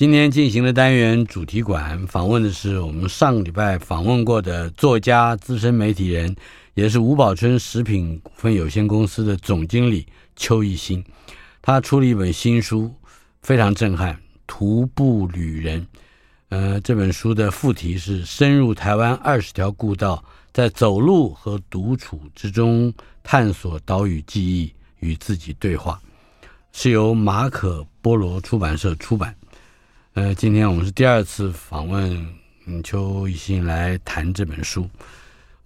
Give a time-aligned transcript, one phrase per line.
[0.00, 6.34] 今天进行的单元主题馆访问的是我们上个礼拜访问过的作家、资深媒体人，
[6.72, 11.04] 也是吴宝春食品股份有限公司的总经理邱一新。
[11.60, 12.90] 他出了一本新书，
[13.42, 14.14] 非常震撼，
[14.46, 15.82] 《徒步旅人》。
[16.48, 20.24] 呃，这本书的副题是“深入台湾二十条故道”。
[20.50, 22.90] 在走路和独处之中
[23.22, 26.00] 探索岛屿记忆与自己对话，
[26.72, 29.36] 是由马可波罗出版社出版。
[30.14, 32.26] 呃，今天我们是第二次访问
[32.66, 34.88] 嗯邱一新来谈这本书。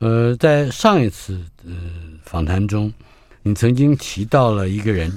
[0.00, 1.72] 呃，在上一次呃
[2.22, 2.92] 访谈中，
[3.42, 5.10] 你曾经提到了一个人，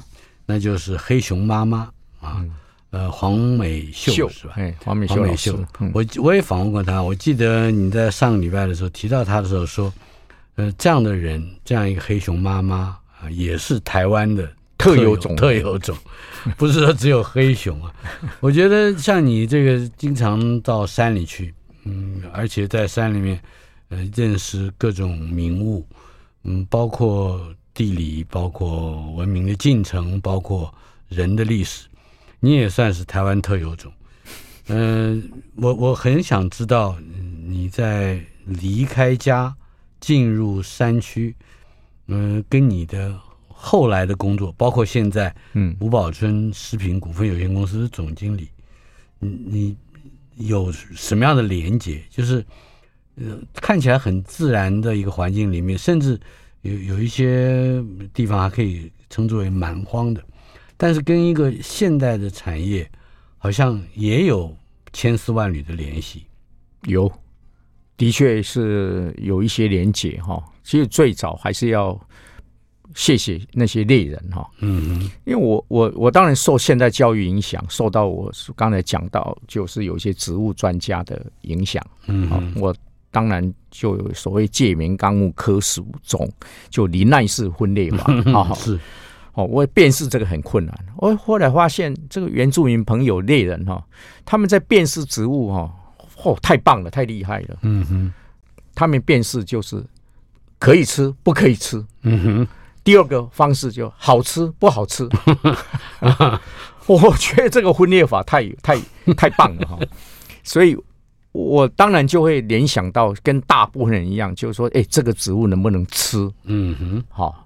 [0.46, 1.80] 那就是黑熊妈妈
[2.22, 2.38] 啊。
[2.40, 2.52] 嗯
[2.90, 4.54] 呃，黄美秀，秀是吧？
[4.56, 7.04] 哎，黄美秀，黄美秀，嗯、我我也访问过她。
[7.04, 9.94] 我记得你在上个礼拜的时候提到她的时候说，
[10.56, 15.98] 呃，这样的人，这样一个黑熊妈妈啊、呃，也是台湾的特有种，特有种，
[16.58, 17.94] 不是说只有黑熊啊。
[18.40, 23.42] 我觉得像你这个经常到山里去，嗯，而且在山里面，
[23.90, 25.86] 呃，认识各种名物，
[26.44, 30.74] 嗯，包括地理，包括文明的进程，包括
[31.10, 31.88] 人的历史。
[32.40, 33.92] 你也算是台湾特有种，
[34.68, 36.96] 嗯、呃，我我很想知道
[37.48, 39.56] 你在离开家
[40.00, 41.36] 进入山区，
[42.06, 43.20] 嗯、呃，跟你的
[43.60, 48.48] 后来的工作，包括现在，嗯，吴宝春食品股份有限公司的总经理，
[49.18, 49.78] 你你
[50.48, 52.04] 有什么样的连接？
[52.10, 52.46] 就是
[53.16, 56.20] 呃，看起来很自然的一个环境里面，甚至
[56.62, 60.24] 有有一些地方还可以称之为蛮荒的。
[60.78, 62.88] 但是跟一个现代的产业，
[63.40, 64.56] 好像也有
[64.94, 66.26] 千丝万缕的联系。
[66.84, 67.12] 有，
[67.98, 70.40] 的确是有一些连接哈。
[70.64, 72.00] 其实最早还是要
[72.98, 74.50] 谢谢那些猎人哈。
[74.60, 75.12] 嗯嗯。
[75.24, 81.86] 因为我我我当然受现代教育影响，受到我刚才讲到，就是有一些植物专家的影响。
[82.08, 82.52] 嗯。
[82.56, 82.76] 我
[83.12, 86.28] 当然就有所谓界名纲目科属种，
[86.72, 88.52] 就林奈式分类法啊。
[88.58, 88.80] 是。
[89.34, 90.76] 哦，我辨识这个很困难。
[90.96, 93.86] 我后来发现，这个原住民朋友猎人哈，
[94.26, 95.72] 他们在辨识植物哈，
[96.24, 97.60] 哦，太棒了，太厉害了。
[97.62, 98.12] 嗯哼，
[98.74, 99.86] 他们辨识就是
[100.58, 101.78] 可以吃，不可以吃。
[102.02, 102.48] 嗯哼，
[102.88, 105.06] 第二个方式就好吃，不好吃。
[106.88, 108.80] 我觉得这个分裂法太太
[109.18, 109.78] 太棒了哈，
[110.42, 110.74] 所以
[111.34, 116.32] 我当然就会联想到跟大部分人一样，就是说，哎，这个植物能不能吃？
[116.46, 117.46] 嗯哼，好。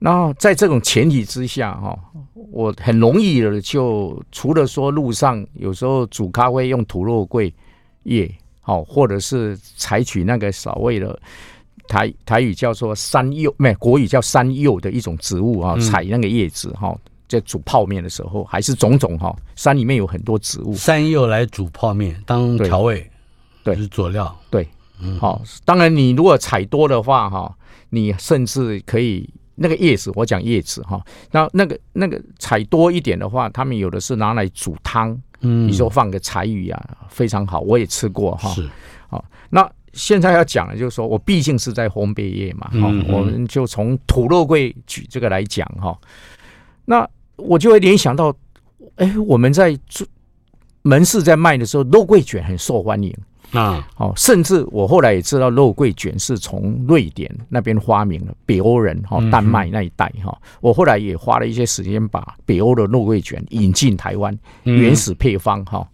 [0.00, 1.96] 然后在这种前提之下，哈，
[2.50, 7.54] 我很容易的就除了说路上有时候煮咖啡用土肉桂
[8.02, 8.28] 叶，
[8.62, 11.16] 好，或者是采取那个所谓的
[11.88, 16.96] 台台语叫做山柚，没国语叫山柚的一种植物啊，采那个叶子哈，
[17.28, 23.10] 在煮泡面的时候，还是种种哈，山里面有很多植物，山柚来煮泡面当调味，
[23.64, 24.68] 对，是佐料，对，
[25.18, 27.56] 好，当然你如果采多的话哈，
[27.90, 29.28] 你甚至可以。
[29.58, 38.50] 那个叶子，我讲叶子哈，那那个那个采多一点的话，他们有的是拿来煮汤，嗯，你说放个柴鱼啊，非常好，我也吃过哈。
[38.50, 38.68] 是，
[39.08, 39.66] 好，那
[39.96, 45.98] 现在要讲的就是说我毕竟是在烘焙业嘛，哈、嗯嗯，我们就从土肉桂举这个来讲哈，
[46.84, 48.32] 那我就会联想到，
[48.96, 50.06] 哎，我们在做
[50.82, 53.12] 门市在卖的时候，肉桂卷很受欢迎。
[53.52, 60.36] 啊，哦，甚至我后来也知道肉桂卷是从瑞典那边发明的，北欧人哈，丹麦那一带哈。
[60.60, 65.88] 我后来也花了一些时间把北欧的肉桂卷引进台湾，原始配方哈。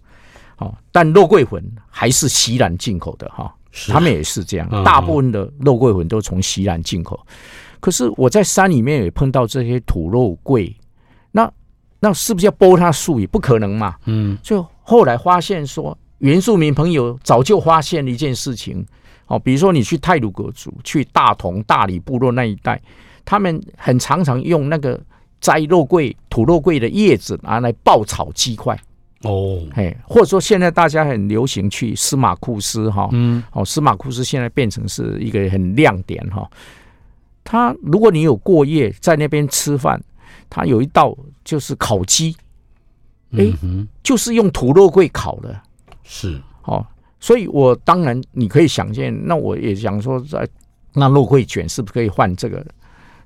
[0.56, 3.55] 哦，但肉桂粉还是西兰进口的哈，
[3.88, 7.19] 他们也是这样，大部分的肉桂粉都从西兰进口。
[7.80, 10.76] 可是我在山里面也碰到这些土肉桂，
[11.30, 11.50] 那
[12.00, 13.26] 那是不是要剥它树也？
[13.26, 13.96] 不可能嘛。
[14.06, 15.96] 嗯，就后来发现说。
[16.19, 18.86] 原住民朋友早就发现了一件事情，
[19.26, 22.80] 哦，比如说你去泰鲁阁族、去大同、大理部落那一带，
[23.24, 25.00] 他们很常常用那个
[25.40, 28.80] 摘肉桂、土肉桂的叶子拿来爆炒鸡块。
[29.22, 36.48] 哦，嘿，或者说现在大家很流行去司马库斯哈，嗯，哦，司马库斯现在变成是一个很亮点哈。
[37.44, 40.02] 他如果你有过夜在那边吃饭，
[40.50, 42.36] 他有一道就是烤鸡，
[43.30, 43.46] 哎，
[44.02, 45.60] 就是用土肉桂烤的，
[46.02, 46.84] 是哦。
[47.20, 50.48] 所以我当然你可以想见，那我也想说，在
[50.94, 52.64] 那肉桂卷是不是可以换这个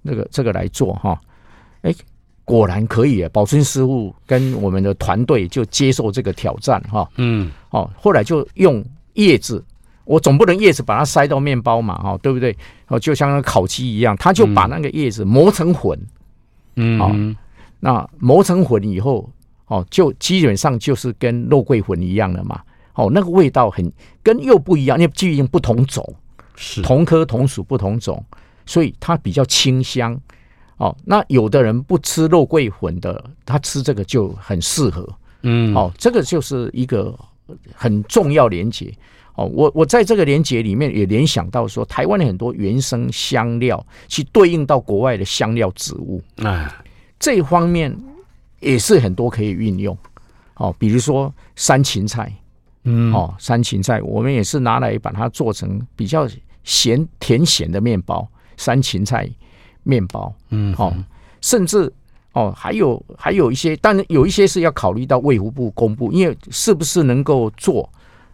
[0.02, 1.18] 那个这个来做哈？
[1.82, 1.94] 哎。
[2.46, 3.28] 果然可以啊！
[3.32, 7.06] 宝春师傅跟我们的团队就接受这个挑战哈。
[7.16, 8.82] 嗯，哦，后来就用
[9.14, 9.62] 叶子，
[10.04, 12.56] 我总不能叶子把它塞到面包嘛，哈，对不对？
[12.86, 16.00] 哦，就像那烤鸡一样，他就把那个叶子磨成粉。
[16.76, 17.36] 嗯，哦，
[17.80, 19.28] 那磨成粉以后，
[19.66, 22.60] 哦，就基本上就是跟肉桂粉一样的嘛。
[22.94, 26.14] 哦，那个味道很跟又不一样，因为毕竟不同种，
[26.54, 28.24] 是同科同属不同种，
[28.64, 30.16] 所以它比较清香。
[30.78, 35.08] 哦，那有的人不吃肉桂粉的，他吃这个就很适合。
[35.42, 37.18] 嗯，哦，这个就是一个
[37.74, 38.92] 很重要连接。
[39.36, 46.70] 哦，我我在这个连接里面也联想到说，台湾的很多原生香料去对应到国外的香料植物，哎，
[47.18, 47.94] 这一方面
[48.60, 49.96] 也是很多可以运用。
[50.56, 52.30] 哦，比如说山芹菜，
[52.84, 56.28] 嗯，哦，山芹菜我们也是拿来把它做成比较
[56.64, 58.26] 咸甜咸的面包，
[58.58, 59.30] 山芹菜。
[59.86, 60.92] 面包，嗯，哦，
[61.40, 61.90] 甚至
[62.32, 67.88] 哦，还有还有一些，当然有一些是要考虑到卫福部公布，因为是不是能够做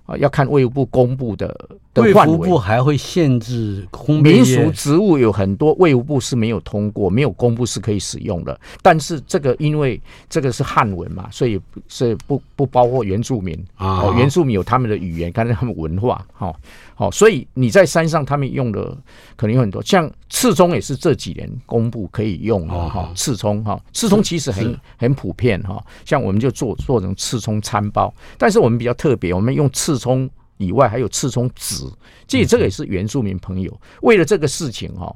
[0.06, 1.46] 啊，要看卫福部公布的
[1.92, 2.32] 的范围。
[2.32, 3.86] 卫福部还会限制
[4.22, 8.58] 民俗植物有很多，卫福部是没有通过，没有公布是可以使用的。
[8.80, 10.00] 但是这个因为
[10.30, 16.54] 这个是汉文嘛，所以是不不包括原住民啊，哦，原住民有他们的语言，跟他们文化，哈，哦。
[17.02, 18.96] 哦，所以你在山上，他们用的
[19.34, 23.10] 可能有很多，像刺葱也是这几年公布可以用的哈。
[23.16, 31.92] 刺葱哈，刺葱其实很很普遍哈，像我们就做做成刺葱餐包，但是我们比较特别，我们用刺葱以外还有刺葱籽，
[32.28, 35.12] 其实这个也是原住民朋友为了这个事情哈，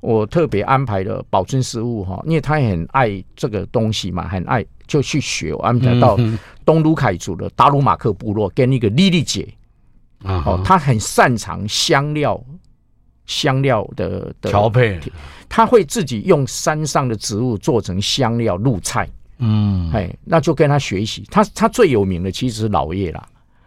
[0.00, 6.18] 我特别安排了保存食物哈，因为他也很爱这个东西嘛，很爱就去学，我安排到
[6.66, 9.48] 东鲁凯族的达鲁马克部落跟那个莉莉姐。
[10.24, 12.42] 哦，他很擅长香料，
[13.26, 15.00] 香料的调配，
[15.48, 19.08] 他会自己用山上的植物做成香料入菜。
[19.38, 21.24] 嗯，哎，那就跟他学习。
[21.30, 23.26] 他他最有名的其实是老叶啦，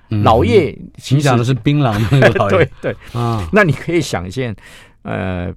[0.09, 2.57] 嗯、老叶其实讲的是槟榔那个老叶。
[2.81, 4.55] 对对啊，那你可以想见，
[5.03, 5.53] 呃，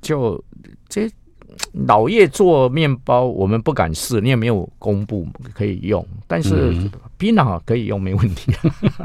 [0.00, 0.42] 就
[0.88, 1.10] 这。
[1.86, 6.06] 老叶做面包，我们不敢试，你也没有公布可以用。
[6.26, 6.74] 但是
[7.16, 8.52] 槟榔可以用，没问题。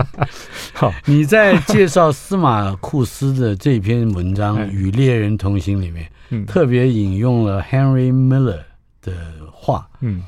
[0.74, 8.62] 好，你在介绍司马库斯的这篇文章《与猎人同行》里面，嗯、特别引用了 Henry Miller
[9.02, 9.14] 的
[9.52, 10.24] 话，嗯，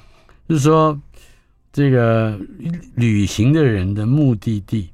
[0.47, 0.99] 就是说，
[1.71, 2.39] 这个
[2.95, 4.89] 旅行的人的目的地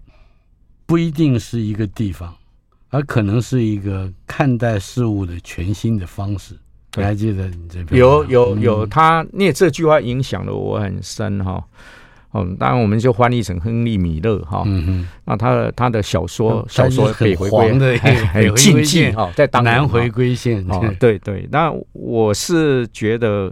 [0.86, 2.34] 不一定是一个地方，
[2.90, 6.56] 而可能是一个看待事物的全新的方式。
[6.96, 11.64] 你还记得你这边有有有他，因为这句话影响了我很深哈。
[12.38, 14.64] 嗯，当然我们就翻译成亨利米勒哈。
[14.66, 17.98] 嗯嗯，那他的他的小说小说北回归的
[18.34, 20.66] 很禁忌哈，在当南回归线。
[20.70, 21.48] 哦，对对。
[21.50, 23.50] 那我是觉得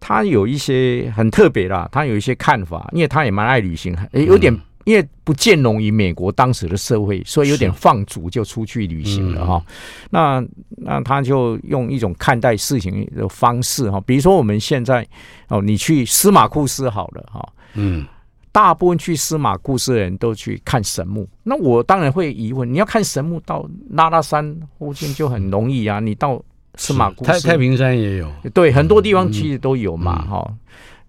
[0.00, 4.58] 他有一些很特别啦，他有一些看法，因为他也蛮爱旅行，有点。
[4.88, 9.62] 因为不见容于美国当时的社会，所以有点放逐就出去旅行了哈。
[10.08, 10.42] 那
[10.78, 15.06] 那他就用一种看待事情的方式哈，比如说我们现在
[15.48, 18.06] 哦，你去司马库斯好了哈，嗯，
[18.50, 21.28] 大部分去司马库斯的人都去看神木。
[21.42, 26.42] 那我当然会疑问，你要看神木到拉拉山附近就很容易啊，你到
[26.76, 27.30] 司马库斯。
[27.30, 30.50] 太太平山也有，对，很多地方其实都有嘛哈。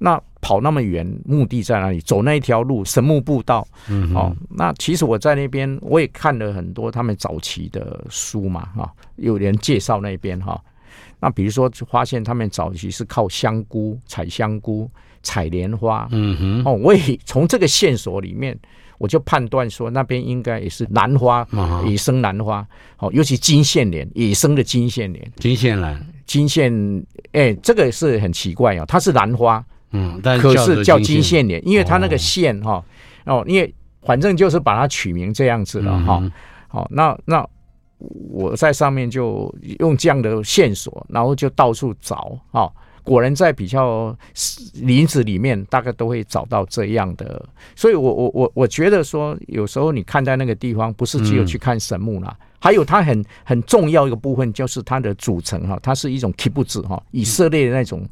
[0.01, 2.00] 那跑那么远，目的在哪里？
[2.00, 3.68] 走那一条路，神木步道。
[3.89, 10.60] 嗯，哦，那其实我在那边，我也看了很多他们早期的书嘛，哈，有人介绍那边哈。
[11.20, 14.89] 那比如说，发现他们早期是靠香菇采香菇、
[15.22, 16.08] 采莲花。
[16.12, 18.58] 嗯哼，哦，我也从这个线索里面，
[18.98, 21.46] 我就判断说，那边应该也是兰花，
[21.86, 22.65] 野生兰花。
[23.00, 25.29] 哦，尤其金线莲，野生的金线莲。
[25.36, 26.74] 金线兰，金线，
[27.34, 29.62] 哎，这个是很奇怪哦，它是兰花。
[29.91, 32.84] 嗯，但可是叫金线莲，因为它那个线哈
[33.25, 36.24] 哦，因为反正就是把它取名这样子了哈。
[36.67, 37.43] 好，那那
[37.98, 42.72] 我在上面就用这样的线索，然后就到处找哈。
[43.03, 44.15] 果然在比较
[44.75, 47.43] 林子里面，大概都会找到这样的。
[47.75, 58.08] 所以我我我我觉得说，有时候你看待那个地方，不是只有去看神木啦，嗯、还有它很很重要一个部分，就是它的组成哈，它是一种 kibbutz 哈，以色列的那种。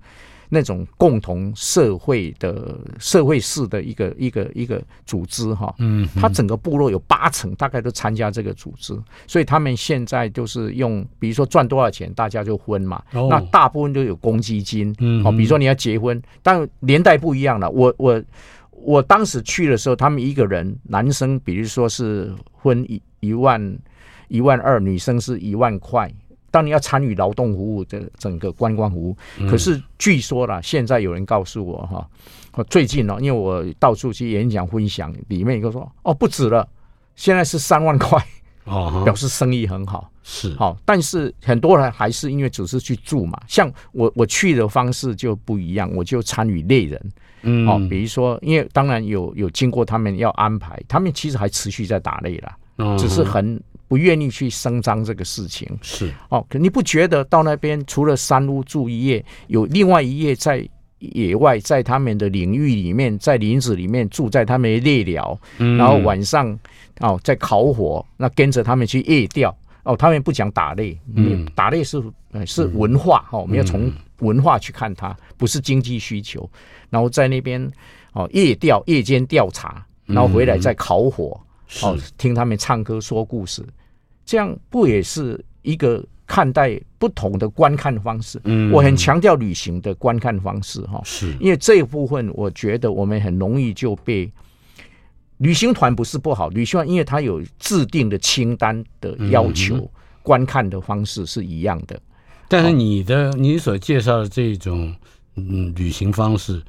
[0.49, 18.23] 那种共同社会的社会式的一个一个一个组织哈，嗯，他整个部落有八成大概都参加这个组织，所以他们现在就是用，比如说赚多少钱，大家就分嘛，那大部分都有公积金，嗯，好，比如说你要结婚，但年代不一样了，我我
[18.71, 23.77] 我当时去的时候，他们一个人男生，比如说是分一一万
[24.29, 26.11] 一万二，女生是一万块。
[26.49, 29.15] 当你要参与劳动服务的整个观光服务，
[29.49, 36.67] 可是据说啦，现在有人告诉我哈，最近呢，因为我到处去演讲分享，里面一个说哦，不止了，
[37.15, 38.23] 现在是三万块
[38.63, 40.09] 哦，表示生意很好。
[40.23, 40.53] 是。
[40.55, 47.11] 好，但是很多人还是因为只是去住嘛，像我我去的方式就不一样，我就参与猎人，
[47.43, 52.57] 嗯，哦，比如说，因为当然有有经过他们要安排，他们其实还持续在打猎啦，
[52.97, 53.61] 只是很。
[53.89, 60.67] 不愿意去声张这个事情是哦，可你不觉得到那边除了山屋住一夜，有另外一夜在
[60.99, 66.59] 野外，在他们的领域里面，在林子里面住在他们的猎寮，嗯、然后晚上
[66.99, 72.03] 哦在烤火，那跟着他们去夜钓哦，他们不讲打猎，嗯，打猎是
[72.45, 76.49] 是文化哈，我们要从文化去看它，不是经济需求。
[76.89, 77.71] 然后在那边
[78.11, 81.39] 哦夜钓，夜间调查，然后回来再烤火。
[81.81, 83.61] 哦，听他们唱歌说故事，
[84.25, 88.39] 这样不也是一个看待不同的观看方式？
[88.45, 94.31] 嗯，我很强调旅行的观看方式哈，是因为这一部分我觉得我们很容易就被
[95.37, 99.91] 旅行团不是不好，旅行团因为它有制定的清单的要求，
[100.23, 101.99] 观看的方式是一样的。
[102.47, 104.95] 但是你的你所介绍的这种
[105.35, 106.63] 嗯旅行方式，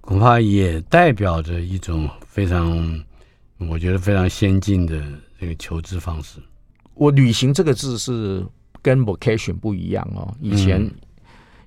[0.00, 3.04] 恐怕也代表着一种非常。
[3.58, 5.02] 我觉得非常先进的
[5.38, 6.40] 这个求知方式。
[6.94, 8.44] 我旅行这个字是
[8.82, 10.34] 跟 vacation 不一样哦。
[10.40, 10.88] 以前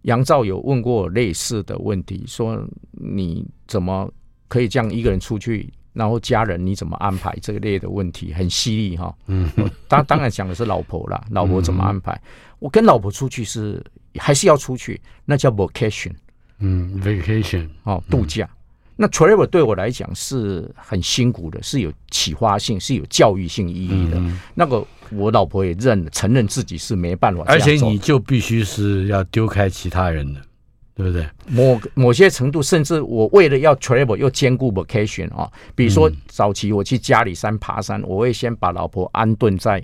[0.03, 4.11] 杨照有问过我类似的问题，说你怎么
[4.47, 9.15] 可以这样一个人出去，然后家人你怎么安排这个类的问题，很犀利哈。
[9.27, 9.49] 嗯，
[9.87, 12.19] 当当然讲的是老婆啦，老婆怎么安排？
[12.59, 13.83] 我跟老婆出去是
[14.17, 16.13] 还是要出去，那叫 vacation。
[16.59, 18.49] 嗯，vacation 哦，度假。
[19.01, 24.17] 那 travel 对我来讲是很辛苦的，是有启发性，是有教育性意义的。
[24.19, 30.39] 嗯、那个我老婆也认承认自己是没办法，而且你就必须是要丢开其他人的，
[30.93, 31.27] 对不对？
[31.47, 39.83] 某某些程度，甚至我为了要 travel 又兼顾 vacation 啊，比如说早期我去嘉里山爬山，我会先把老婆安顿在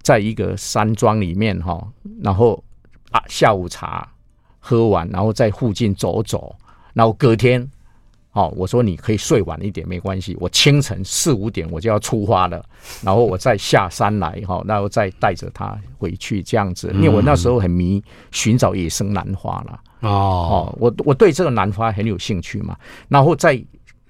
[0.00, 1.86] 在一个山庄里面哈，
[2.22, 2.64] 然后
[3.10, 4.10] 啊下午茶
[4.60, 6.56] 喝完，然后在附近走走，
[6.94, 7.70] 然后隔天。
[8.34, 12.64] 好，我说你可以睡晚一点没关系，我清晨四五点我就要出发了，
[13.02, 22.74] 然后我再下山来哈，然后再带着他回去这样子，因为我那时候很迷寻找野生兰花了哦，我我对这个兰花很有兴趣嘛，
[23.06, 23.62] 然后在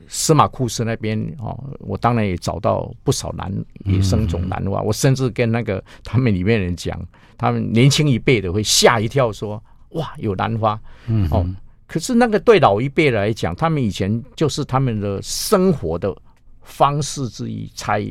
[0.07, 3.52] 司马库斯那边哦，我当然也找到不少兰
[3.87, 6.97] 野生种兰花，我甚至跟那个他们里面人讲，
[7.37, 9.61] 他们年轻一辈的会吓一跳说
[9.91, 11.26] 哇有兰花，嗯。
[11.33, 11.45] 哦。
[11.92, 16.16] 可是那个对老一辈来讲，他们以前就是他们的生活的
[16.62, 18.02] 方式之一，采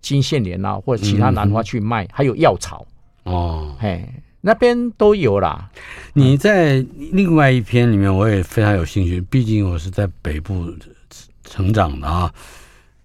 [0.00, 2.86] 金线莲啊，或者其他兰花去卖，嗯、还有药草
[3.24, 4.08] 哦，嘿，
[4.40, 5.70] 那边都有啦。
[6.14, 10.74] 你在另外一篇里面，我也非常有兴趣，毕竟我是在北部
[11.44, 12.32] 成长的啊，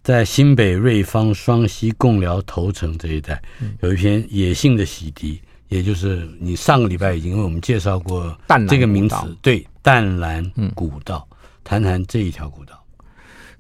[0.01, 3.41] 在新北瑞芳双溪贡寮头城这一带，
[3.81, 5.37] 有一篇野性的洗涤。
[5.69, 8.33] 也就是你上个礼拜已经为我们介绍过
[8.69, 10.43] 这个名词，对，淡蓝
[10.75, 11.25] 古道，
[11.63, 12.77] 谈谈这一条古道。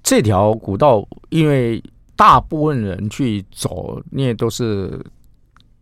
[0.03, 1.81] 这条古道，因为
[2.17, 5.01] 大部分人去走，因为都是。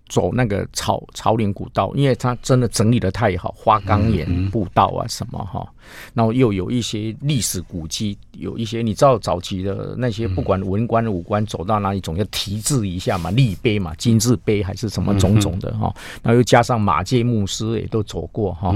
[0.07, 5.67] 走那个草草岭古道，因为它真的整理的太好，花岗岩步道啊什么哈，
[6.13, 18.75] 然后又有一些历史古迹，有一些你知道早期的那些不管文官武官走到哪里总要题字一下嘛，立碑嘛，金字碑还是什么种种的哈，然后又加上马介牧师也都走过哈，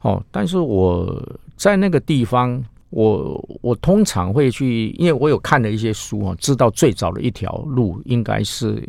[0.00, 1.22] 哦，但是我
[1.56, 8.82] 在那个地方，我我通常会去，因为我有看了一些书啊，知道最早的一条路应该是。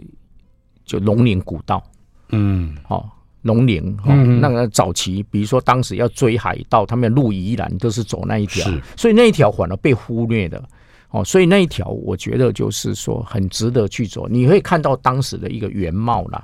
[0.87, 1.83] 就龙岭古道，
[2.29, 3.07] 嗯，好，
[3.41, 8.65] 龙岭，哈，那个早期，比如说当时要追海盗，他们路宜兰都是走那一条，
[8.95, 10.63] 所以那一条反而被忽略的，
[11.09, 16.43] 哦，所以那一条我觉得就是说很值得去走，你会看到当时的一个原貌啦，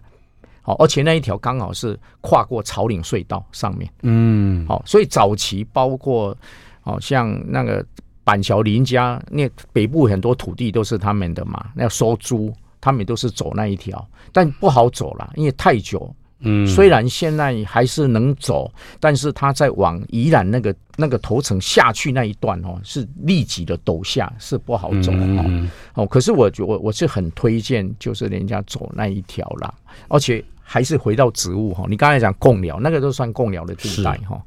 [0.62, 6.38] 好，而且那一条刚好是跨过草岭隧道上面，嗯，好，所以早期包括
[6.81, 7.85] 好像那个
[8.25, 12.53] 板桥林家，那北部很多土地都是他们的嘛，那收租，
[12.84, 16.13] 他们都是走那一条，但不好走了，因为太久。
[16.46, 25.70] 嗯，虽然现在还是能走，但是他在往宜兰那个那个头城下去那一段哦，是立即的陡下，是不好走的哦。
[25.94, 29.74] 哦，可是我我我是很推荐，就是人家走那一条啦，
[30.10, 31.86] 而且还是回到植物哈。
[31.88, 34.44] 你刚才讲贡寮，那个都算贡寮的地带哈。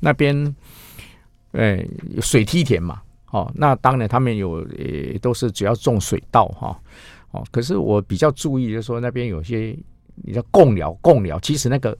[0.00, 0.56] 那边，
[1.52, 1.86] 哎，
[2.22, 6.68] 水梯田嘛，哦，那当然他们有呃都是主要种水稻哈。
[6.68, 6.76] 哦，
[7.50, 9.76] 可是我比较注意就是说那边有些。
[10.16, 11.98] 你叫贡寮，贡寮其实那个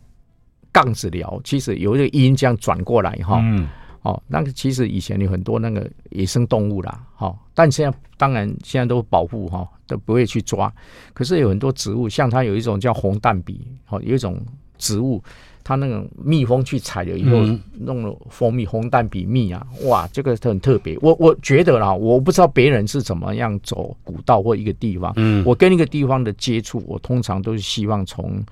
[0.71, 3.69] 杠子寮，其实有一个音这样转过来哈，嗯，
[4.03, 10.73] 哦，那个其实以前有很多那个野生动物啦，哈，但现在当然现在都保护哈，都不会去抓。
[11.13, 14.41] 可是有很多植物，像它有一种叫红蛋笔，哦，有一种
[14.85, 15.23] 植物，
[15.65, 17.43] 它那种蜜蜂去采了以后，
[17.81, 20.95] 弄了蜂蜜，红蛋比蜜啊，哇，这个很特别。
[21.01, 25.11] 我我觉得啦，我不知道别人是怎么样走古道或一个地方。
[25.17, 28.45] 嗯，我跟一个地方的接触，我通常都是希望从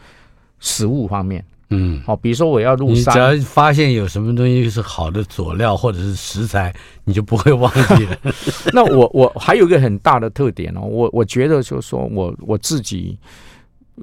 [0.59, 1.45] 食物方面。
[1.69, 6.75] 嗯，好，比如说我要入山，你只要发现有什么东西是好的佐料或者是食材，
[7.05, 8.17] 你就不会忘记了。
[8.73, 13.19] 那我我还有一个很大的特点哦，我我觉得就是说我我自己。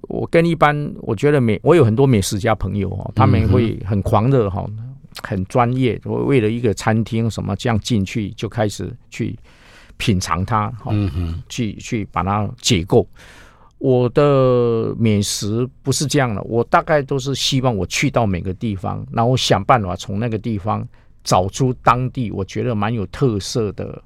[0.08, 4.66] 我跟一般，我觉得美，我有很多美食家朋友哦，他们会很狂热哈，
[5.22, 9.38] 很专业，我为了一个餐厅什么这样进去就开始去
[9.98, 13.08] 品尝它，嗯嗯，去去把它解构。
[13.78, 20.86] 我的美食不是这样的，我大概都是希望我去到每个地方，然后想办法从那个地方
[21.24, 24.02] 找出当地我觉得蛮有特色的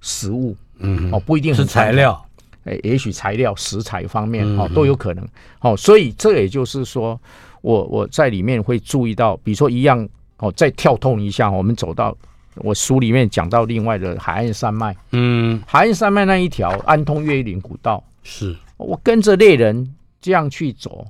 [0.00, 2.24] 食物，嗯，哦，不一定是材料。
[2.68, 5.26] 诶，也许材料、食材方面哦都有可能，
[5.60, 7.18] 哦，所以这也就是说，
[7.62, 10.06] 我我在里面会注意到，比如说一样
[10.38, 12.16] 哦，再跳通一下，我们走到
[12.56, 18.54] 我书里面讲到另外的海岸山脉，嗯，海岸山脉那一条安通越岭古道，是。
[18.76, 21.06] 我跟着猎人这样去走，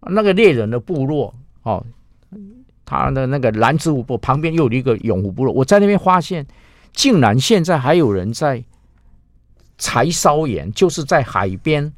[0.00, 1.84] 那个猎人的部落哦，
[2.84, 6.46] 他的那个蓝子湖泊旁边又有一个永湖部落，我在那边发现，
[6.92, 8.62] 竟然现在还有人在。
[9.80, 11.92] 柴烧盐就是在海边，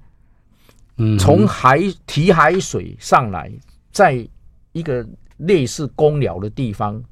[0.97, 3.53] 嗯，从海提海水上来，
[3.91, 4.27] 在
[4.73, 7.03] 一个类似公寮的地方，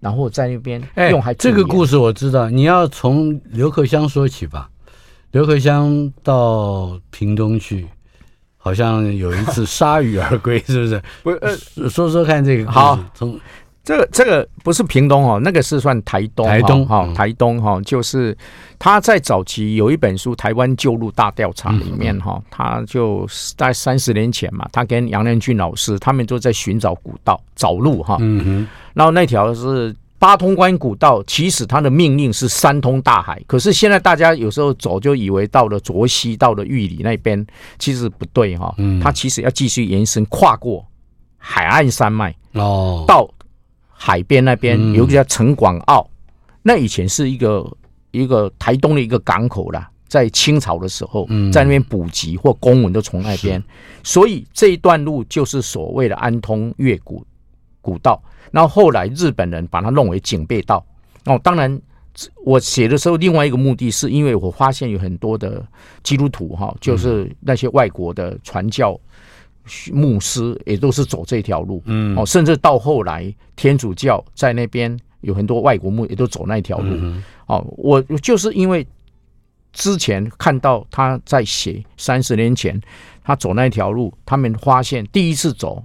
[0.00, 1.32] 然后在那边用海。
[1.34, 4.68] 这个故事我知道，你要从刘克襄说起吧。
[5.30, 7.86] 刘克襄到屏东去，
[8.56, 11.02] 好像有一次铩羽而归，是不是？
[11.22, 11.56] 不，呃，
[11.88, 12.72] 说说看这个。
[12.72, 13.38] 好，从。
[13.84, 16.46] 这个这个不是屏东哦，那个是算台东。
[16.46, 18.34] 台东哈，台东哈，就是
[18.78, 28.16] 他在早期有一本书《台湾旧路大调查》里面哈，他就在三十年前嘛，他跟杨连俊老师他们都在寻找古道找路哈。
[28.20, 28.68] 嗯哼。
[28.94, 37.46] 然后那条是八通关古道，其实它的命令是三通大海，可是现在大家有时候走就以为到了卓溪，到了玉里那边，
[37.78, 38.74] 其实不对哈。
[38.78, 38.98] 嗯。
[38.98, 40.82] 它其实要继续延伸，跨过
[41.36, 43.28] 海岸山脉哦，到。
[43.96, 46.06] 海边那边有一个叫陈广澳，
[46.62, 47.64] 那以前是一个
[48.10, 53.62] 一个台东的一个港口啦，在清朝的时候，在那边补给或公文都从那边，
[54.02, 57.24] 所以这一段路就是所谓的安通越古
[57.80, 58.22] 古道。
[58.50, 60.84] 然后后来日本人把它弄为警备道。
[61.24, 61.80] 哦，当然
[62.44, 65.66] 我写的时候另外一个目的是因为我发现有很多的
[66.02, 68.98] 基督徒哈，就是那些外国的传教。
[69.92, 76.96] 牧师也都是走这条路，嗯，哦，甚至到后来天主教在那边有很多外国牧也都走那条路，
[77.46, 78.86] 哦，我就是因为
[79.72, 82.78] 之前看到他在写三十年前
[83.24, 85.82] 他走那条路，他们发现第一次走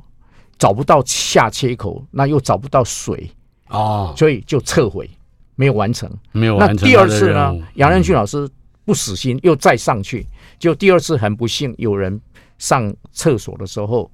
[0.57, 3.31] 找不到下切口，那又找不到水
[3.69, 5.09] 哦，所以就撤回，
[5.55, 6.77] 没有完成，没有完成。
[6.77, 8.49] 那第二次呢，杨任俊老师
[8.89, 10.25] 不死心，又再上去，
[10.58, 12.19] 就第二次很不幸有人。
[12.58, 14.12] 上厕所的时候，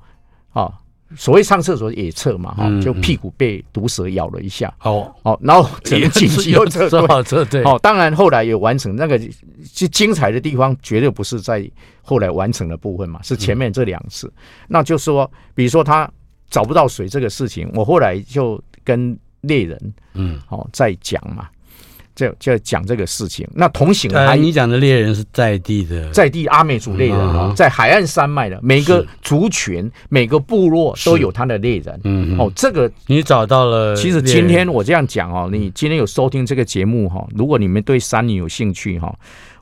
[0.54, 0.72] 啊，
[1.18, 5.12] 所谓上厕所野厕嘛，哈，就屁股被毒蛇咬了一下，哦。
[5.24, 6.88] 哦，然后紧急又撤
[7.24, 9.20] 退，对，哦，当然后来也完成那个，
[9.74, 11.68] 最精彩的地方绝对不是在
[12.04, 14.32] 后来完成的部分嘛，是前面这两次，
[14.68, 16.08] 那就是说，比如说他
[16.52, 21.50] 找不到水这个事情，我后来就跟猎人，嗯，哦，在讲嘛。
[22.16, 32.00] 就就讲这个事情，那同行还你讲的猎人是在地的，在地阿美族猎人哦，在海岸山脉的每个族群、每个部落都有他的猎人。
[32.06, 33.94] 嗯哦，这个你找到了。
[33.96, 39.14] 其实今天我这样讲哦，你今天有收听这个节目哈，如果你们对山林有兴趣哈，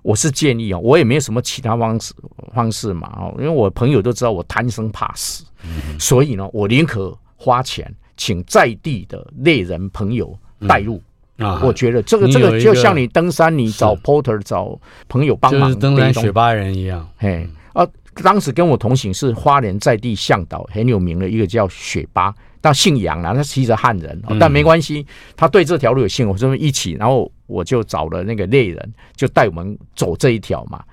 [0.03, 2.13] 我是建议啊，我也没有什么其他方式
[2.53, 10.37] 方式嘛哦，因为我朋友都知道我贪生怕死，嗯、所以呢，我宁可花钱请在地的猎人朋友
[10.67, 10.97] 带路。
[10.97, 11.01] 嗯
[11.43, 14.79] 啊，我觉得这个这个就像你登山，你找 porter 找
[15.09, 17.07] 朋友帮忙，就是登山雪巴人一样。
[17.17, 17.85] 嘿，啊，
[18.23, 30.83] 当时跟我同行是花莲在地向导很有名的一个叫雪巴，但姓杨啊，他是一个汉人，但没关系，他对这条路有兴趣，我说一起，然后我就找了那个猎人，就带我们走这一条嘛。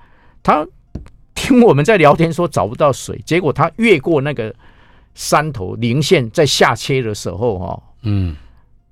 [0.43, 0.67] 他
[1.35, 4.53] 听我们在聊天说找不到水，结果他越过那个
[5.13, 8.35] 山头零线，在下切的时候，哈，嗯，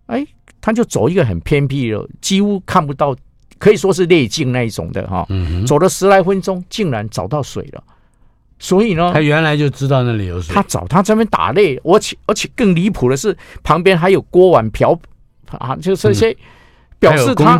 [0.08, 0.26] 哎。
[0.62, 3.16] 他就走一个很偏僻的，几乎看不到，
[3.58, 5.28] 可以说是内径那一种的哈。
[5.66, 7.84] 走了十来分钟，竟然找到水了。
[8.62, 10.54] 所以呢，他原来就知道那里有水。
[10.54, 15.00] 他找他这边打猎，而且而且更离谱的是，旁边还有锅碗瓢
[15.50, 16.36] 啊，就这些
[17.00, 17.58] 表示他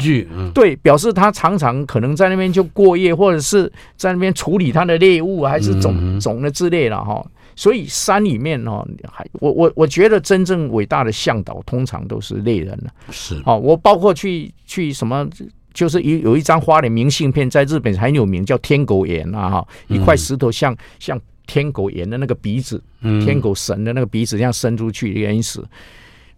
[0.54, 7.26] 对，表示他常常可能在那边就过夜，或者是在那边处理他的猎物，还是种种的之类的哈。
[7.60, 12.90] 所以山里面哦，还我我我觉得真正伟大的向导通常都是猎人了。
[13.12, 13.36] 是。
[13.46, 15.28] 哦，我包括去去什么，
[15.74, 25.62] 就是有有一张花的明信片，在日本很有名，叫天狗岩啊哈，一块石头像像天狗岩的那个鼻子，天狗神的那个鼻子这样伸出去的原始，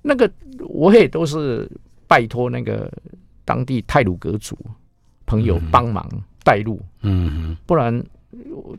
[0.01, 0.27] 那个
[0.69, 1.69] 我也都是
[2.07, 2.91] 拜托那个
[3.45, 4.57] 当地泰鲁格族
[5.27, 6.09] 朋友帮忙
[6.43, 8.03] 带路，嗯，不然。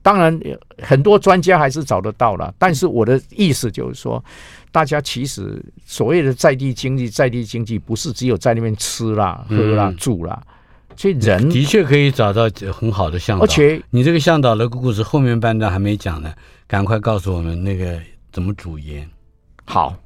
[0.02, 0.40] 当然，
[0.82, 2.52] 很多专家还是找得到了。
[2.58, 4.22] 但是我的意思就是说，
[4.70, 10.42] 大家其实所谓的在地经济，在地经济不是只有在那边吃啦、喝啦、住啦。
[10.96, 13.44] 所以人的确可以找到很好的向导。
[13.44, 16.32] 而且你这个向导的故事后面半段还没讲呢，
[16.66, 17.98] 赶快告诉我们那个
[18.30, 19.08] 怎么煮盐。
[19.64, 19.96] 好，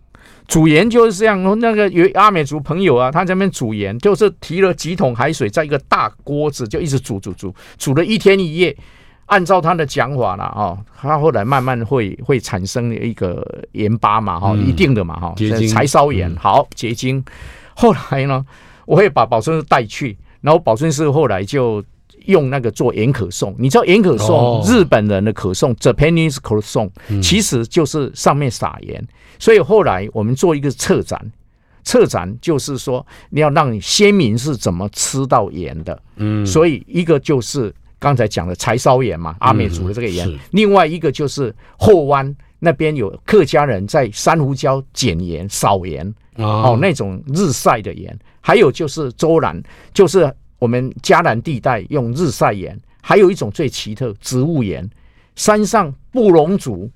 [0.46, 1.42] 煮盐就是这样。
[1.58, 8.76] 那个有阿美族朋友啊，他在那边煮盐，就是提了几桶海水，在一个大锅子就一直煮煮煮，煮了一天一夜。
[9.26, 15.34] 按照他的讲法了哦，他后来慢慢会会产生一个盐巴嘛哈，一定的嘛哈，
[15.68, 17.24] 柴烧盐好结晶。
[17.74, 18.46] 后来呢，
[18.84, 21.84] 我会把保顺师带去，然后保顺师后来就
[22.26, 23.52] 用那个做盐可颂。
[23.58, 26.88] 你知道盐可颂，日本人的可颂，Japanese 可颂，
[27.20, 29.04] 其实就是上面撒盐。
[29.40, 31.20] 所以后来我们做一个策展，
[31.82, 36.00] 策展就是说你要让先民是怎么吃到盐的。
[36.14, 37.74] 嗯，所以一个就是。
[37.98, 40.30] 刚才讲的柴烧盐嘛，阿美族的这个盐。
[40.50, 48.16] 另外一个就是后湾那边有客家人在珊瑚礁捡盐、扫盐哦，那种日晒的盐。
[48.40, 49.60] 还有就是周南，
[49.94, 52.78] 就是我们嘉南地带用日晒盐。
[53.02, 54.88] 还有一种最奇特植物盐，
[55.34, 56.90] 山上布农族，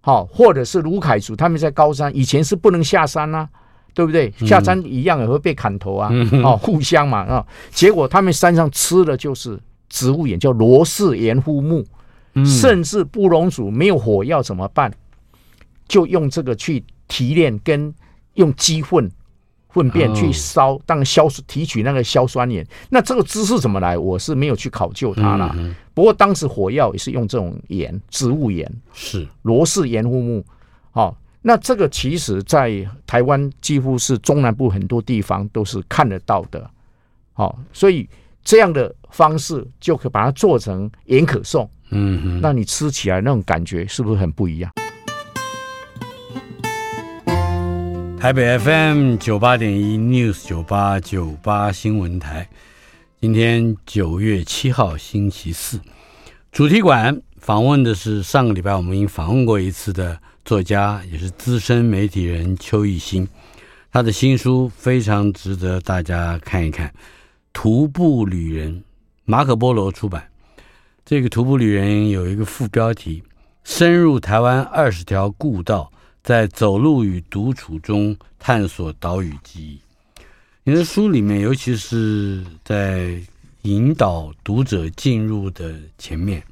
[0.00, 3.48] 好或者是卢凯族，他们在高山以前是不能下山啊，
[3.94, 4.32] 对不对？
[4.46, 6.10] 下山一样也会被砍头啊，
[6.42, 7.46] 哦，互相嘛啊。
[7.70, 9.58] 结果他们山上吃的就是。
[9.90, 11.84] 植物盐叫罗氏盐肤木，
[12.46, 14.90] 甚至布隆族没有火药怎么办？
[15.88, 17.92] 就用这个去提炼，跟
[18.34, 19.10] 用鸡粪
[19.68, 22.64] 粪便去烧，当硝提取那个硝酸盐。
[22.88, 23.98] 那这个知识怎么来？
[23.98, 25.56] 我是没有去考究它了。
[25.92, 30.44] 不过当时火药也是用这种盐，植物盐是罗氏盐肤木。
[30.92, 36.70] 好，那这个其实在台湾几乎是中南部很多地方都是看得到的。
[37.32, 38.08] 好，所以。
[38.42, 44.72] 这样的方式就可以把它做成盐可颂，嗯哼，那你吃起来那种感觉是不是很不一样？
[48.18, 52.48] 台北 FM 九八点一 News 九八九八新闻台，
[53.20, 55.80] 今天九月七号星期四，
[56.52, 63.26] 主题馆访问的是上个礼拜我们已经访问过一次的作家，也是资深媒体人邱奕欣，
[63.90, 66.92] 他的新书非常值得大家看一看。
[67.54, 68.84] 徒步旅人，
[69.30, 70.28] 马可波罗出版。
[71.04, 73.22] 这个徒步旅人有一个副标题：
[73.62, 75.88] 深入台湾二十条故道，
[76.20, 79.80] 在走路与独处中探索岛屿记忆。
[80.64, 83.22] 你的书里面，尤其是在
[83.62, 86.42] 引导读者进入的前面，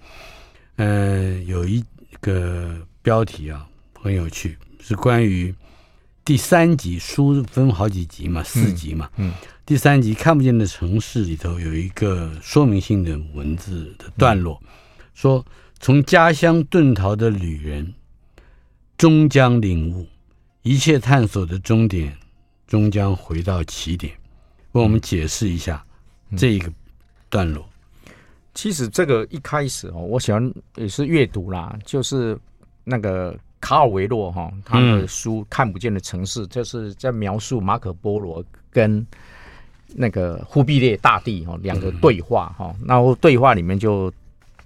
[0.76, 1.84] 嗯，有一
[2.20, 3.66] 个标题啊，
[4.00, 5.52] 很有趣，是关于
[6.24, 9.30] 第三集，书分好几集嘛，四集嘛，嗯。
[9.30, 9.34] 嗯
[9.68, 14.58] 第三集看不见的城市里头有一个说明性的文字的段落，
[15.12, 15.44] 说
[15.78, 17.92] 从家乡遁逃的旅人
[18.96, 20.06] 终将领悟，
[20.62, 22.16] 一切探索的终点
[22.66, 24.10] 终将回到起点。
[24.72, 25.84] 为我们解释一下
[26.34, 26.72] 这一个
[27.28, 27.68] 段落。
[28.54, 32.34] 其实这个一开始哦，我喜欢也是阅读啦，就是
[32.84, 39.06] 那个卡尔维诺哈他的书《看不见的城市》，就是在描述马可波罗跟。
[39.94, 44.12] 那个忽必烈大帝哈两个对话哈，然后对话里面就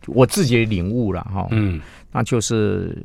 [0.07, 1.81] 我自己的领悟了哈，嗯，
[2.11, 2.97] 那就是。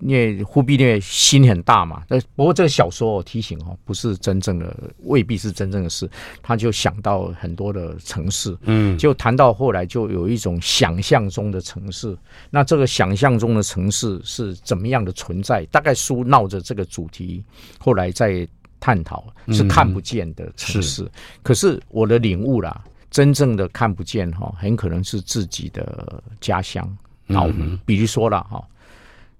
[0.00, 6.06] 因为忽必烈心很大嘛，但不过这个小说我提醒哦，不是真正的，未必是真正的事。
[6.42, 12.14] 他就想到很多的城市，嗯，就谈到后来就有一种想象中的城市。
[12.50, 15.64] 那这个想象中的城市是怎么样的存在？
[15.70, 17.42] 大概书闹着这个主题，
[17.78, 18.46] 后来再
[18.86, 21.10] 探讨是看不见的城市。
[21.42, 26.88] 可是我的领悟啦，真正的看不见哈，很可能是自己的家乡
[27.26, 28.64] 岛屿，比如说了哈。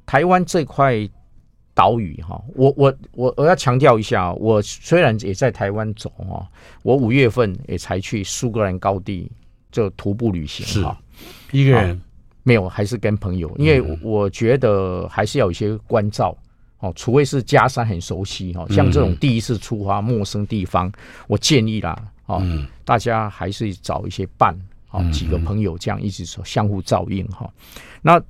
[0.04, 1.08] 台湾这块
[1.74, 6.44] 岛屿哈，我我我我要强调一下，我虽然也在台湾走哈，
[6.82, 9.30] 我五月份也才去苏格兰高地
[9.70, 11.00] 就徒步旅行哈，
[11.52, 12.02] 一个人。
[12.42, 16.36] 没有，还是跟朋友，因为我觉得还是要有一些关照
[16.86, 20.90] 哦，除非是家山很熟悉哈，像这种第一次出发陌生地方，
[21.26, 21.96] 我建议啦
[22.26, 22.42] 哦，
[22.84, 24.56] 大家还是找一些伴
[24.90, 27.52] 哦，几个朋友这样一直说相互照应哈，
[28.02, 28.22] 那。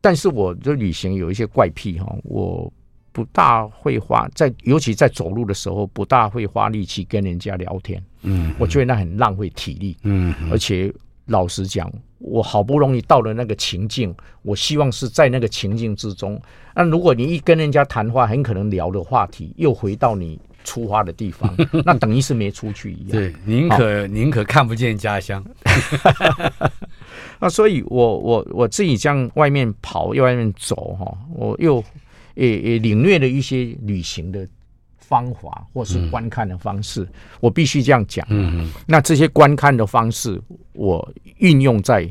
[0.00, 2.72] 但是我的旅行有一些怪癖哈，我
[3.10, 8.00] 不大会花在，尤其在走路的时候，不大会花力气跟人家聊天。
[8.22, 9.96] 嗯，我觉得那很浪费体力。
[10.04, 10.94] 嗯，而且
[11.26, 16.40] 老实讲，我好不容易到了那个情境，我希望是在那个情境之中。
[16.78, 21.52] 那如果你一跟人家谈话，很可能聊的话题又回到你出发的地方，
[21.84, 23.10] 那等于是没出去一样。
[23.10, 25.44] 对，宁可宁可看不见家乡。
[27.40, 31.82] 那所以我，我我我自己这样外面跑，又外面走，哈，我又
[32.36, 34.46] 也也领略了一些旅行的
[34.98, 37.02] 方法，或是观看的方式。
[37.02, 38.70] 嗯、我必须这样讲，嗯嗯。
[38.86, 40.40] 那这些观看的方式，
[40.74, 42.08] 我运用在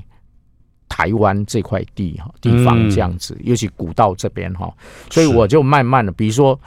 [0.90, 4.74] 台湾这块地哈地方这样子，嗯、尤其古道这边哈，
[5.10, 6.60] 所以我就慢慢的，比如说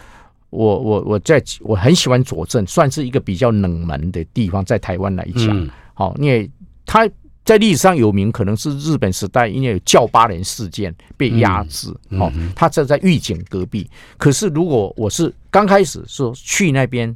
[0.51, 6.51] 我我我在我很喜欢左镇，算是一个比较冷门的地方，在台湾来讲，好、嗯，因为
[6.87, 7.09] 它。
[7.43, 11.89] 在历史上有名，可能是日本时代，因为有教巴人事件被压制。
[12.11, 13.91] 哦，他这在玉井隔壁。
[14.19, 17.13] 可是如果我是刚开始说去那边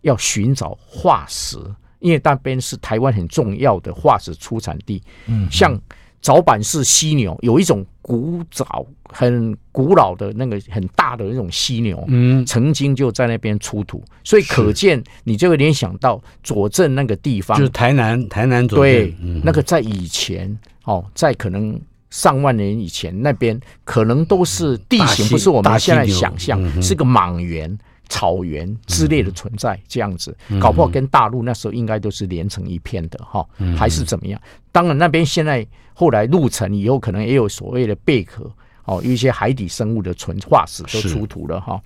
[0.00, 1.58] 要寻找化石，
[2.00, 5.00] 因为那边是台湾很重要的化石出产地。
[5.26, 5.78] 嗯，像。
[6.26, 27.78] 早坂氏犀牛有一种古早、很古老的那个很大的那种犀牛，嗯，曾经就在那边出土，所以可见你就会联想到左镇那个地方，就是台南台南左镇，对，那个在以前哦，在可能上万年以前，那边可能都是地形，不是我们现在想象，是个莽原。
[28.08, 34.40] 草原之类的存在，这样子，搞不好跟大陆那时候应该都是连成一片的哈，还是怎么样？
[34.72, 38.50] 当然，那边现在后来陆沉以后，可能也有所谓的贝壳
[38.84, 41.80] 哦，有一些海底生物的存化石都出土了哈。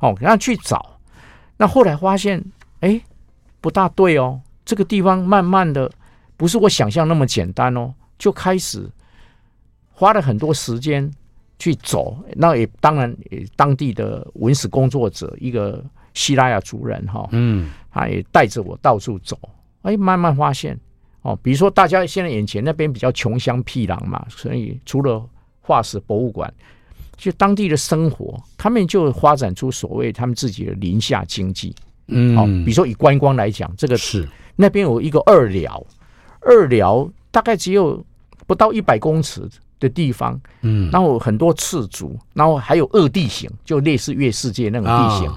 [0.00, 0.98] 哦，然后去找，
[1.56, 2.42] 那后来发现，
[2.80, 3.00] 哎，
[3.60, 5.90] 不大对哦，这个地方慢慢的
[6.36, 8.90] 不是我想象那么简单哦，就开始
[9.90, 11.10] 花了很多时间。
[11.62, 13.16] 去走，那也当然，
[13.54, 15.80] 当地的文史工作者，一个
[16.12, 19.38] 希拉雅族人哈，嗯，他也带着我到处走，
[19.82, 20.76] 哎，慢慢发现
[21.20, 25.24] 哦，比如说大家现在眼前那边比较穷乡僻壤嘛，所以除了
[25.60, 26.52] 化石博物馆，
[27.16, 31.72] 就当地的生活，他们就发展出所谓他们自己的林下经济，
[32.08, 34.28] 嗯，好，比如说以观光来讲，这个是。
[34.56, 35.86] 那边有一个二寮，
[36.40, 38.04] 二寮大概只有
[38.48, 39.48] 不到一百公尺。
[39.82, 45.30] 的地方，嗯，然后很多赤足，然后还有恶地形，就类似月世界那种地形。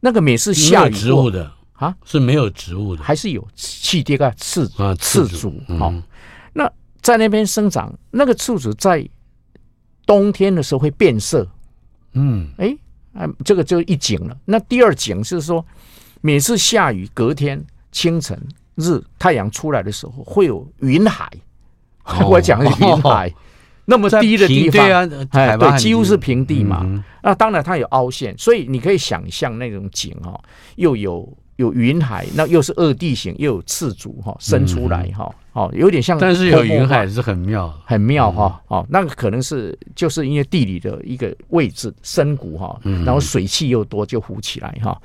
[0.00, 5.54] 那个每次下雨，植物的啊是没有植物的，还是有气垫啊赤啊赤足。
[5.78, 5.94] 好，
[6.52, 6.68] 那
[7.00, 9.08] 在那边生长，那个赤足在
[10.04, 11.46] 冬天的时候会变色。
[12.14, 12.76] 嗯，哎，
[13.14, 14.36] 啊，这个就一景了。
[14.44, 15.64] 那第二景是说，
[16.20, 18.36] 每次下雨，隔天清晨
[18.74, 21.30] 日太阳出来的时候，会有云海。
[22.28, 23.32] 我讲的云海。
[23.84, 24.86] 那么低的地方，
[25.32, 26.86] 哎，对，几乎是平地嘛。
[27.22, 30.40] 那当然它有凹陷，所以你可以想象那种景哈，
[30.76, 36.16] 又有有云海，那又是二地形，又有赤足哈，伸出来哈，哦，有点像。
[36.16, 38.60] 但是有云海是很妙，很妙哈。
[38.68, 44.96] 哦，那个可能是就是因为地理的一个位置深谷哈，然后水汽又多，就浮起来哈。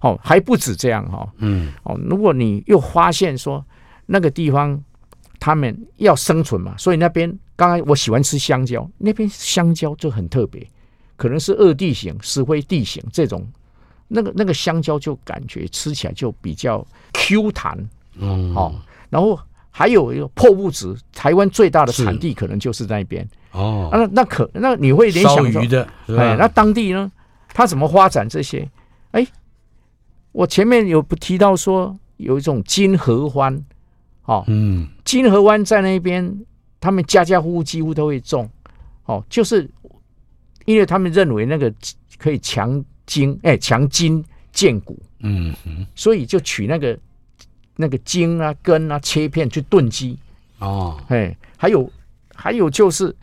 [0.00, 1.28] 哦，还不止这样哈。
[1.36, 1.70] 嗯。
[1.82, 3.62] 哦，如果你又发现说
[4.06, 4.82] 那个地方
[5.38, 7.30] 他们要生存嘛，所以那边。
[7.62, 10.66] 刚才我喜欢吃香蕉，那边香蕉就很特别，
[11.14, 13.46] 可能是二地形、石灰地形这种，
[14.08, 17.78] 那个那个香蕉就感觉吃起来就比较 Q 弹，
[18.16, 18.74] 嗯，哦，
[19.10, 19.38] 然后
[19.70, 27.12] 还有一个破布子，台湾最大的产地可能就是在那边哦，那那可那你会联想鱼的，哎，那当地呢，
[27.54, 28.68] 它怎么发展这些？
[29.12, 29.24] 哎，
[30.32, 31.96] 我前面有不提到说。
[32.18, 33.52] 有一种金合欢，
[34.26, 36.40] 哦，嗯，金河湾在那边，
[36.82, 38.50] 他们家家户户几乎都会种，
[39.04, 39.70] 哦，就是
[40.64, 41.72] 因为他们认为那个
[42.18, 46.98] 可以强筋，哎，强筋健骨，嗯哼，所以就取那个
[47.76, 50.18] 那个茎啊根啊切片去炖鸡，
[50.58, 51.88] 哦，哎，还有
[52.34, 53.14] 还有就是。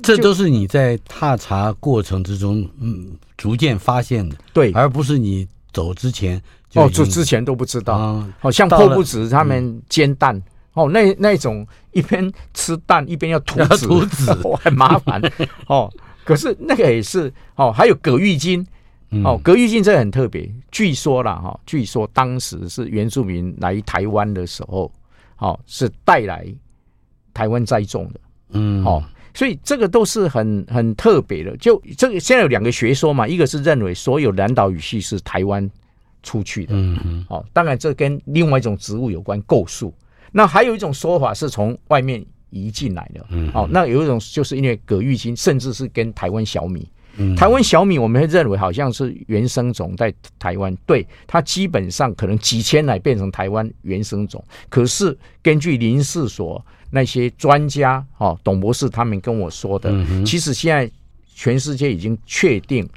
[0.00, 6.40] 这都是你在踏查过程之中，嗯，逐渐发现的，对，而不是你走之前
[6.74, 10.42] 哦，走之前都不知道，啊，好像破布子他们煎蛋，嗯、
[10.78, 15.20] 哦，那那种一边吃蛋一边要吐籽，吐籽 很麻烦
[15.66, 15.92] 哦。
[16.24, 18.64] 可是那个也是哦，还有葛玉金
[19.24, 24.92] 哦，葛玉金这很特别，据说啦哈，据说当时是原住民来台湾的时候，
[25.38, 26.46] 哦，是带来
[27.34, 29.02] 台湾栽种的，嗯，哦。
[29.34, 31.56] 所以这个都是很很特别的。
[31.58, 35.70] 就这个现在有两个学说嘛，一个是认为所有南岛语系是台湾
[36.24, 39.94] 出去的，嗯嗯，哦，当然这跟另外一种植物有关，构树。
[40.32, 56.64] 那还有一种说法是从外面移进来的，嗯，哦，那有一种就是因为葛玉金，甚至是跟台湾小米，嗯，台湾小米我们会认为好像是原生种在台湾，对，它基本上可能几千来变成台湾原生种，可是根据林氏所。
[56.90, 59.92] 那些专家，哦，董博士他们跟我说的，
[60.24, 60.90] 其实现在
[61.34, 62.88] 全世界已经确定，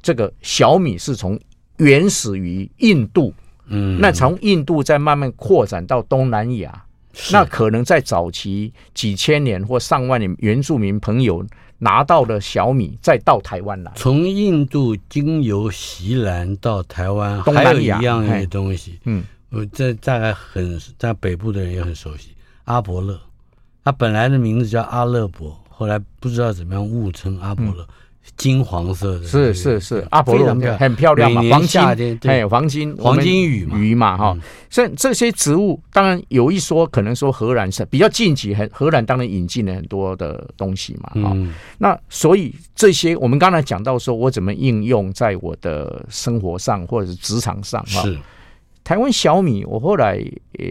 [0.00, 1.38] 这个小米是从
[1.76, 3.34] 原始于印度，
[3.66, 6.84] 嗯，那从印度再慢慢扩展到东南亚，
[7.32, 11.44] 那可能在早期几千年或上万年原住民朋友
[11.78, 22.30] 拿到了小米，再到台湾来，从印度经由西兰到台湾，东南亚还有一样的东西，嗯，我这大概很在北部的人也很熟悉，
[22.64, 23.20] 阿伯勒。
[23.84, 27.88] 他本来的名字叫阿勒伯，后来不知道怎么样误称阿伯勒，嗯、
[28.36, 34.36] 金黄色的，是是是，阿勃勒很漂亮嘛，黄金，哎，黄金黄金雨嘛，哈。
[34.68, 41.54] 这、嗯、这些植物，当然有一说，可能说荷兰是比较近期，很荷兰当然引进了很多的东西嘛，哈、嗯。
[41.78, 48.02] 那所以这些我们刚才讲到说，我怎么应用在我的生活上或者是职场上哈。
[48.02, 48.18] 是。
[48.84, 50.22] 台湾小米，我后来
[50.58, 50.66] 呃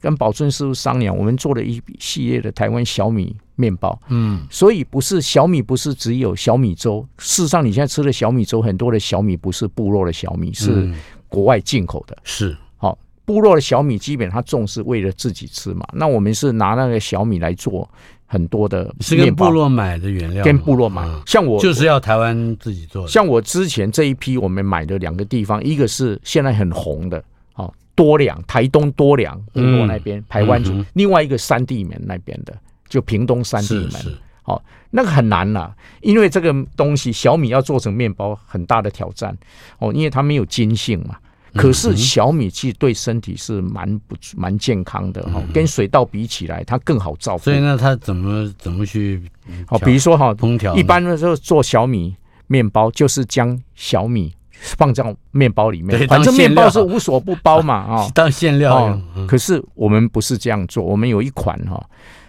[0.00, 3.96] 跟宝春师傅商量，我们做了一系列的台湾小米面包。
[4.08, 7.06] 嗯，所以不是小米，不是只有小米粥。
[7.18, 10.92] 事实上，你现在吃的小米粥，很多的小米不是部落的小米，是
[11.28, 12.18] 国外进口的。
[12.24, 15.86] 是，好，部落的小米基本上种是为了自己吃嘛。
[15.92, 17.88] 那我们是拿那个小米来做。
[18.30, 21.02] 很多的是跟部落买的原料，跟部落买。
[21.24, 23.08] 像我就是要台湾自己做的。
[23.08, 32.54] 像我之前这一批我们买的两个地方，一个是现在很红的，哦，多良，台东多良部落那边台湾族；另外一个三地门那边的，
[32.86, 34.18] 就屏东三地门。
[34.44, 39.36] 哦，那个很难呐，因为这个东西小米要做成面包很大的挑战
[39.78, 41.16] 哦，因为它没有筋性嘛。
[41.54, 47.44] 可是小米其实对身体是蛮不蛮健康的哈，跟水稻比起来，它更好照顾。
[47.44, 49.22] 所以呢，它怎么怎么去？
[49.66, 50.76] 好，比如说哈，烹调。
[50.76, 52.14] 一般的时候做小米
[52.48, 59.00] 面包，就是将小米放在面包里面，反正面包是无所不包嘛啊， 当馅料。
[59.26, 61.82] 可是我们不是这样做，我们有一款哈，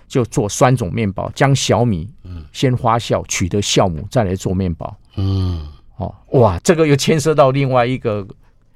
[0.08, 2.10] 就做酸种面包，将小米
[2.54, 4.98] 先发酵，取得酵母，再来做面包。
[5.18, 8.26] 嗯，哦，哇，这个又牵涉到另外一个。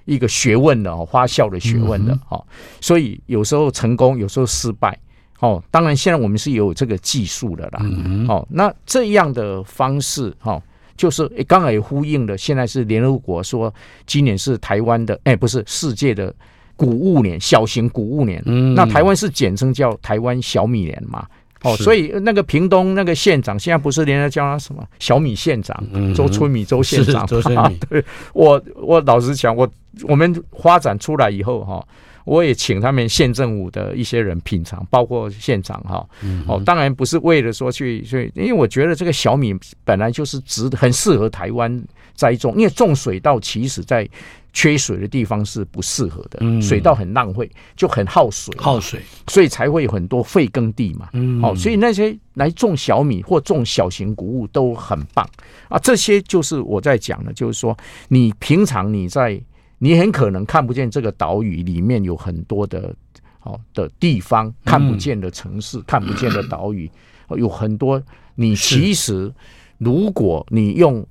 [0.05, 2.45] 一个学问的哦，发酵的学问的哦，
[2.81, 4.97] 所以有时候成功，有时候失败
[5.39, 5.63] 哦。
[5.71, 7.79] 当然，现在我们是有这个技术的啦。
[8.27, 10.61] 哦，那这样的方式哈，
[10.97, 12.37] 就是刚好也呼应了。
[12.37, 13.73] 现在是联合国说，
[14.05, 16.33] 今年是台湾的，哎，不是世界的
[16.75, 18.43] 谷物年，小型谷物年。
[18.75, 21.25] 那台湾是简称叫台湾小米年嘛。
[21.61, 25.81] 哦，所以那个屏东那个县长现在不是连着叫他什么小米县长，
[26.13, 27.25] 周春米周县长。
[27.25, 29.65] 周春米， 对我我老实讲，我
[30.03, 31.85] 我们发展出来以后哈，
[32.25, 36.07] 我也请他们县政府的一些人品尝，包括县长哈。
[36.47, 41.83] 哦，当然不是为了说去去，因为我觉得这个小米本来就是值得很适合台湾
[42.15, 44.07] 栽种，因为种水稻其实在。
[44.55, 51.09] 缺水的地方是不适合的，水稻很浪费，就很耗水，耗水，所以才会有很多废耕地嘛。
[51.41, 55.27] 哦，所以那些来种小米或种小型谷物都很棒
[55.69, 55.79] 啊。
[55.79, 57.75] 这些就是我在讲的，就是说
[58.09, 59.41] 你平常你在
[59.83, 62.95] 你很可能看不见这个岛屿里面有很多的
[63.41, 66.89] 哦的地方，看不见的城市， 看不见的岛屿，
[67.35, 68.01] 有很多
[68.35, 69.33] 你其实
[69.77, 71.05] 如果你用。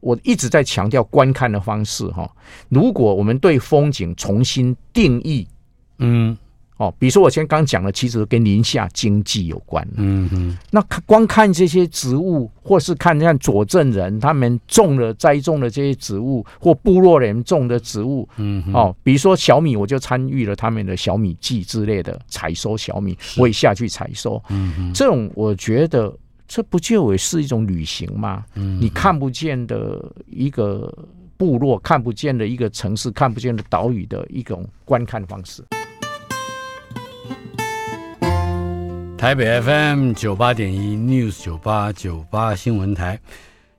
[0.00, 2.26] 我一直在强调观看的方式哈，
[2.70, 5.46] 如果我们对风景重新定义，
[5.98, 6.34] 嗯，
[6.76, 9.86] 哦，比如说我先刚讲的，其实跟宁夏经济有关。
[9.96, 24.42] 嗯嗯，那看光看这些植物，或是看看佐证人他们种了栽种的这些植物，或部落人种的植物，嗯哼，哦，比如说小米，我就参与了他们的小米季之类的采收小米，我也下去采收。
[24.48, 26.12] 嗯哼，这种我觉得
[26.48, 28.44] 这不就也是一种旅行吗？
[28.56, 30.92] 嗯，你看不见的一个
[31.36, 35.62] 部落，看不见的一个城市，看不见的岛屿的一种观看方式。
[39.24, 43.18] 台北 FM 九八点一 News 九八九八新闻台，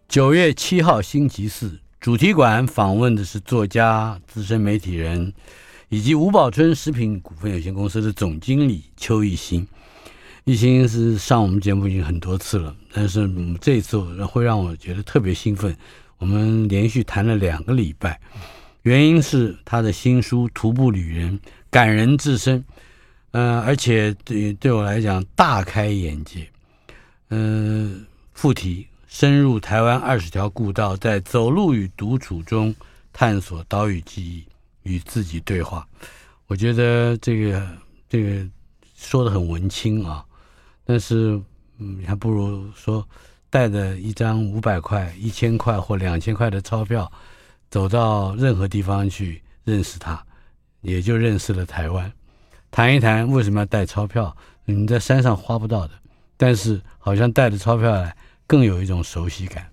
[0.10, 5.32] 九月七号星期四，主题馆访问的是作家、资深媒体人，
[5.90, 9.68] 以及吴宝春食品股份有限公司的总经理邱艺兴。
[10.46, 13.30] 艺兴是上我们节目已经很多次了，但是
[13.62, 15.78] 这一次会让我觉得特别兴奋。
[16.18, 18.20] 我们连续谈了两个礼拜，
[18.82, 21.38] 原因是他的新书《徒步旅人》
[21.70, 22.66] 感人至深。
[23.38, 26.48] 嗯、而且对对我来讲大开眼界。
[27.28, 32.74] 嗯、呃，副题深入台湾二十条故道，在走路与独处中
[33.12, 34.46] 探索岛屿记忆，
[34.84, 35.86] 与自己对话。
[36.48, 37.68] 我觉得这个
[38.08, 38.48] 这个
[38.96, 40.24] 说的很文青啊，
[40.86, 41.38] 但是
[41.78, 43.06] 嗯，还不如说
[43.50, 47.12] 带着一张五百块、一千块或两千块的钞票，
[47.70, 50.24] 走到任何地方去认识它，
[50.80, 52.10] 也就认识了台湾。
[52.76, 54.36] 谈一谈为什么要带钞票？
[54.66, 55.94] 你在山上花不到的，
[56.36, 58.14] 但是好像带着钞票来
[58.46, 59.66] 更有一种熟悉感。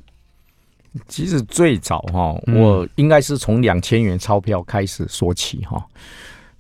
[1.09, 5.85] 其实最早哈，我应该是从两千元钞票开始说起哈。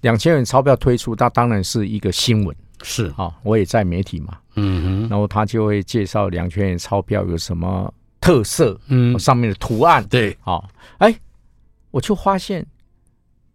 [0.00, 10.68] 两千元钞票推出，它当然是一个新闻，是哈，我也在媒体嘛，嗯哼，然后他就会介绍两千元钞票有什么特色，嗯，上面的图案，对，好，
[10.98, 11.14] 哎，
[11.92, 12.66] 我就发现，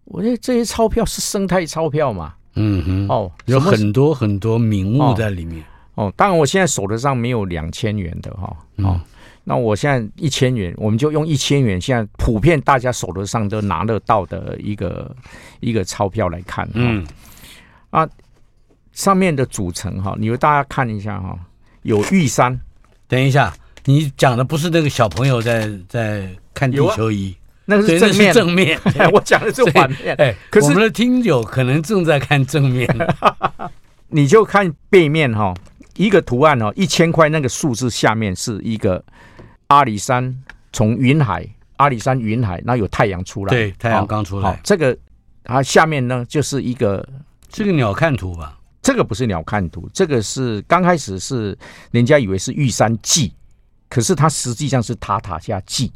[0.05, 2.35] 我觉得这些钞票是生态钞票嘛。
[2.58, 5.64] 嗯哼，哦，有很多很多名物在里面。
[5.95, 8.47] 哦，哦，当然我现在手头上没有两千元的哈。
[8.78, 9.01] 哦，嗯，
[9.43, 15.16] 那我现在一千元，我们就用一千元，现在普遍大家手头上都拿得到的一个
[15.60, 16.68] 一个钞票来看。
[16.74, 17.05] 嗯，
[17.89, 18.08] 啊，
[18.91, 21.38] 上面的组成哈，你们大家看一下哈，
[21.84, 22.60] 有玉山。
[23.08, 23.53] 等一下，
[23.86, 27.36] 你讲的不是那个小朋友在在看地球仪。
[27.70, 28.80] 那个是正面，正 面。
[29.11, 30.15] 我讲的是 反面。
[30.18, 32.88] 哎，可是我们的听友可能正在看正面，
[34.07, 35.53] 你就看背面哈，
[35.97, 39.03] 一个图案哦，一千块那个数字下面是一个
[39.68, 40.34] 阿里山，
[40.72, 41.45] 从云海，
[41.76, 44.57] 阿里山云海，那有太阳出来，对，太阳刚出来。
[44.63, 44.97] 这个
[45.43, 47.05] 它下面呢就是一个
[47.49, 48.57] 这个鸟瞰图吧？
[48.82, 51.57] 这个不是鸟瞰图，这个是刚开始是
[51.91, 53.34] 人家以为是玉山记，
[53.89, 55.91] 可是它实际上是塔塔下记。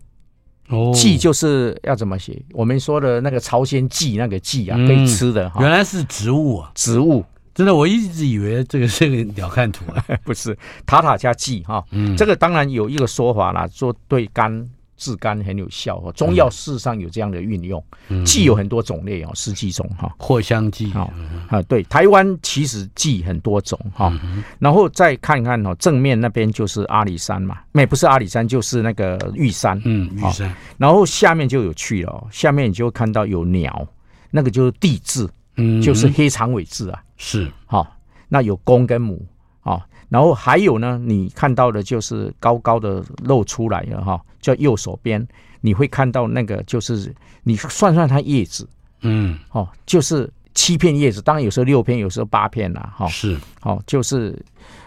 [0.93, 2.41] 蓟就是要怎么写？
[2.53, 5.51] 我们说的那个朝鲜蓟，那个蓟啊，可以吃的。
[5.59, 7.23] 原来是植物啊，植物。
[7.53, 11.83] 真的，我一直以为这个是个 鸟瞰图啊， 不是塔塔加蓟哈。
[11.91, 14.67] 嗯，这个当然有一个说法啦，说对肝。
[15.01, 17.83] 治肝很有效哦，中药事实上有这样的运用。
[18.23, 20.13] 蓟有很多种类哦，十几种哈。
[20.19, 24.13] 藿香蓟啊，对，台湾其实蓟很多种哈。
[24.59, 29.81] 然后再看看哦，正面那边就是阿里山嘛，没不是阿里山，就是那个玉山。
[29.85, 30.55] 嗯，玉山。
[30.77, 33.87] 然后下面就有趣了，下面你就会看到有鸟，
[34.29, 37.01] 那个就是地字，嗯，就是黑长尾雉啊。
[37.17, 37.97] 是，好，
[38.27, 39.25] 那有公跟母
[39.61, 39.83] 啊。
[40.11, 45.25] 然后还有呢，你看到的就是高高的露出来了哈，叫右手边，
[45.61, 48.67] 你会看到那个就是你算算它叶子，
[49.03, 54.37] 嗯，哦，就是七片叶子，当然有时候六片，有时候八片啦，哈，是，哦，就是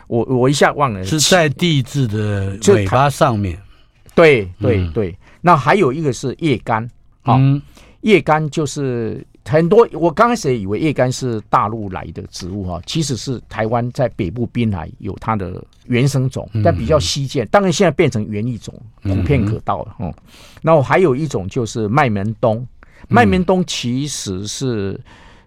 [0.09, 3.59] 我我一下忘了，是在地质的尾巴上面，
[4.15, 6.87] 对对对，那还有一个是叶肝，
[7.25, 7.63] 嗯，
[8.03, 9.27] 叶干就是。
[9.47, 17.47] 很多我刚开始也以为叶干是大陆来的植物哈，其实是台湾在北部滨海有它的原生种，但比较稀见。
[17.49, 19.97] 当然现在变成园艺种，普遍可到了。
[20.01, 20.13] 嗯，
[20.63, 22.67] 然后还有一种就是麦门冬，
[23.09, 24.99] 麦门冬其实是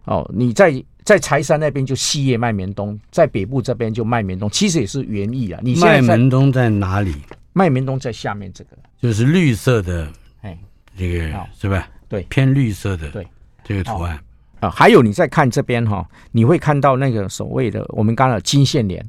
[0.06, 5.60] 哦，你在在柴山那边就细叶麦门冬，在北部这边就麦门冬，其实也是园艺啊。
[5.64, 7.16] 你麦门冬在哪里？
[7.54, 10.08] 麦门冬在下面这个，就是绿色的，
[10.41, 10.56] 哎，
[10.95, 11.89] 这个是吧？
[12.08, 13.26] 对，偏绿色的，对。
[13.68, 14.15] 这个图案
[14.59, 19.05] 啊、哦，还有你再看这边哈，你会看到那个所谓的我们刚刚的金线莲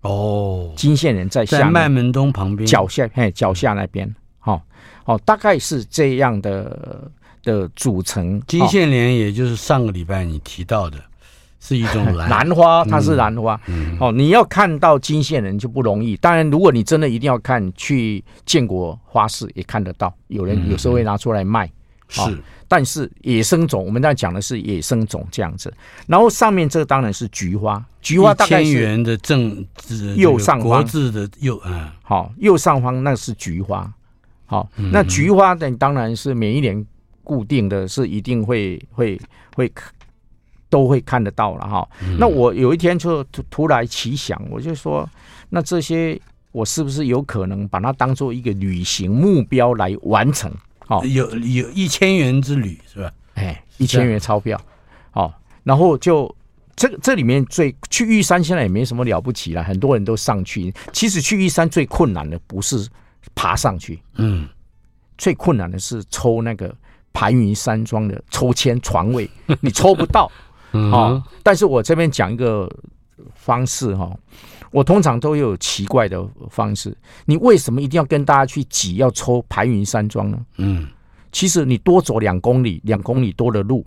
[0.00, 4.60] 哦，金线莲在下麦门冬旁边脚下，嘿，脚下那边，好，
[5.04, 7.10] 哦，大概是这样的
[7.42, 8.40] 的组成。
[8.46, 10.98] 金线莲也就是上个礼拜你提到的，
[11.60, 13.60] 是一种 兰兰花，它是兰花。
[13.66, 16.16] 嗯、哦，你要看到金线莲就不容易。
[16.18, 21.70] 当然，如果你真的一定要看，去建国花市也看得到，有人有时候会拿出来卖。
[22.08, 22.38] 是。
[22.68, 25.72] 但是野生种，我们在讲的是野生种这样子。
[26.06, 29.66] 然后上面这当然是菊花，菊花大概是千元的正
[30.16, 33.90] 右上方字的右啊，好，右上方那是菊花。
[34.44, 36.86] 好，那菊花呢，当然是每一年
[37.24, 39.20] 固定的是一定会会
[39.56, 39.70] 会
[40.70, 41.88] 都会看得到了哈。
[42.18, 45.08] 那我有一天就突突来奇想，我就说，
[45.48, 46.18] 那这些
[46.52, 50.50] 我是不是有可能把它当做一个旅行目标来完成？
[50.88, 53.12] 好，有有一千元之旅是吧？
[53.34, 54.58] 哎，一千元钞票，
[55.10, 55.30] 好，
[55.62, 56.34] 然后就
[56.74, 60.72] 这这里面最去玉山现在也没什么了不起了，很多人都上去。
[60.94, 62.88] 其实去玉山最困难的不是
[63.34, 64.48] 爬上去，嗯，
[65.18, 66.74] 最困难的是抽那个
[67.12, 69.28] 盘云山庄的抽签床位，
[69.60, 70.32] 你抽不到，
[70.72, 71.22] 啊。
[71.42, 72.66] 但是我这边讲一个
[73.34, 74.10] 方式哈。
[74.70, 80.38] 我通常都有奇怪的方式，你为什么一定要跟大家去挤要抽排云山庄呢？
[80.56, 80.86] 嗯，
[81.32, 83.84] 其实你多走两公里，两公里多的路，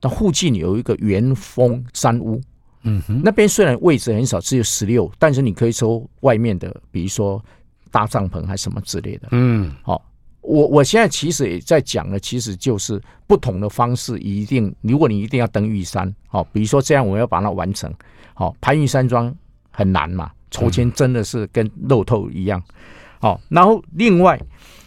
[0.00, 2.40] 那附近有一个元丰山屋，
[2.82, 7.44] 嗯哼，那边虽然位置很少，只有十六，但是你可以抽外面的，比如说
[7.90, 10.00] 搭帐篷还是什么之类的，嗯，好，
[10.42, 17.92] 我我现在其实也在讲的，其实就是不同的方式，一定如果你一定要登玉山，好，比如说这样，我要把它完成，
[18.34, 19.34] 好，排云山庄。
[19.80, 22.62] 很难嘛，抽签真的是跟漏透一样。
[23.18, 24.38] 好、嗯，然后另外，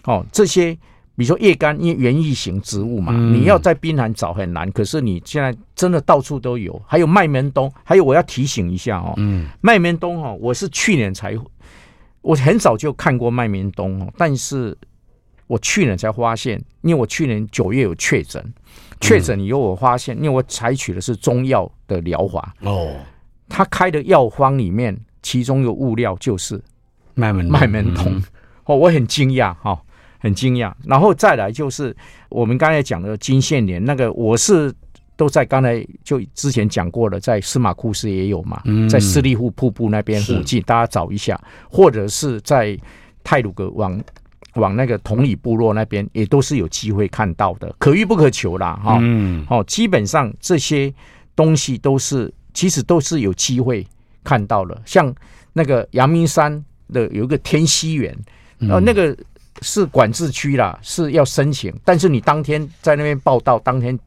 [0.03, 0.71] 哦，这些
[1.15, 4.71] 比如说叶干，因为园艺型植物嘛，嗯、你要在冰南找很难。
[4.71, 11.35] 可是你现在真的到处都有，还有麦门冬，还有我要提醒一下哦，嗯，麦门冬哦，我是去年才，
[12.21, 14.77] 我很早就看过麦门冬哦，但是
[15.47, 18.53] 我去年才发现，因为我去年九月有确诊，
[19.01, 22.93] 确诊以后我发现，因为我采取的是中药的疗法哦。
[23.53, 26.59] 他开的药方里面，其中有物料就是
[27.13, 28.19] 麦门麦门冬
[28.65, 29.79] 哦，我很惊讶哈，
[30.17, 30.73] 很惊讶。
[30.83, 31.95] 然后再来就是
[32.29, 34.73] 我们刚才讲的金线莲，那个我是
[35.15, 41.39] 都在刚才就之前讲过了，在司马库斯也有嘛，在斯利户瀑布那边附近，大家找一下，
[41.69, 42.75] 或者是在
[43.23, 44.03] 泰鲁格往
[44.55, 48.97] 往那个同里部落那边，也都是有机会看到的，可遇不可求啦哈。
[48.99, 50.91] 嗯，哦，基本上这些
[51.35, 52.33] 东西都是。
[52.53, 53.85] 其实都是有机会
[54.23, 55.13] 看到了，像
[55.53, 58.15] 那个阳明山的有一个天溪园，
[58.59, 59.15] 呃，那个
[59.61, 63.97] 是管制区啦，是要申请，但是你当天在那边报到，当天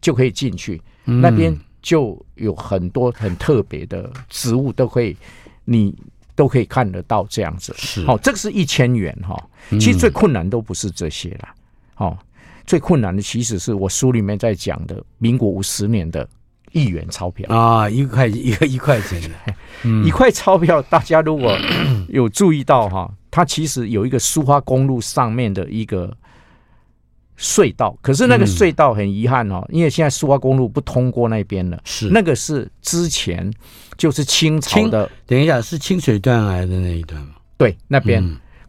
[0.00, 5.16] 就可以进去，那边就有很多很特别的植物，都可以
[5.64, 5.94] 你
[6.34, 7.74] 都可以看得到这样子。
[7.76, 9.36] 是，好，这个是一千元哈。
[9.72, 11.54] 其实最困难都不是这些啦，
[11.96, 12.18] 哦，
[12.66, 16.26] 最困难的其实是我书里面在讲的民国五十年的。
[16.74, 19.54] 一元钞票啊，一块 一个一块钱的，
[20.04, 21.56] 一块钞票，大家如果
[22.08, 26.14] 有注意到哈，它其实有一个苏花公路上面的一个
[27.38, 31.80] 隧道，可是那个隧道很遗憾哦，因为现在苏花公路不通过那边了。
[31.84, 33.48] 是那个是之前
[33.96, 37.34] 就是清朝的，等一下是清水断崖的那一段吗？
[37.56, 38.20] 对，那边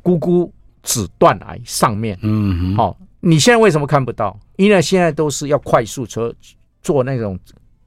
[0.03, 0.53] 姑姑
[0.83, 2.15] 子断崖上面。
[2.21, 4.39] 嗯，好，你现在为什么看不到？
[4.57, 6.31] 因为现在都是要快速车
[6.83, 7.39] 坐那种。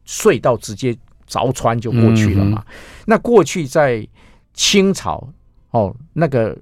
[0.09, 0.97] 隧道直接
[1.29, 2.65] 凿穿就过去了嘛？
[2.67, 4.09] 嗯、那过去在
[4.55, 5.29] 清朝
[5.71, 6.57] 哦，那个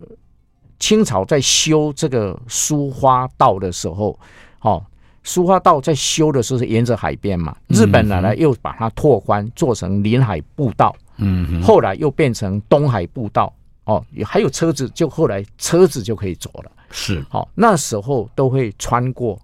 [0.81, 4.19] 清朝在修这个苏花道的时候，
[4.63, 4.85] 哦，
[5.23, 7.57] 苏花道在修的时候是沿着海边嘛？
[7.69, 10.95] 日本奶奶又把它拓宽，做成临海步道。
[11.19, 13.53] 嗯，后来又变成东海步道。
[13.85, 16.73] 哦，还有车子，就后来车子就可以走了。
[16.91, 19.41] 是，好、哦，那时候都会穿过。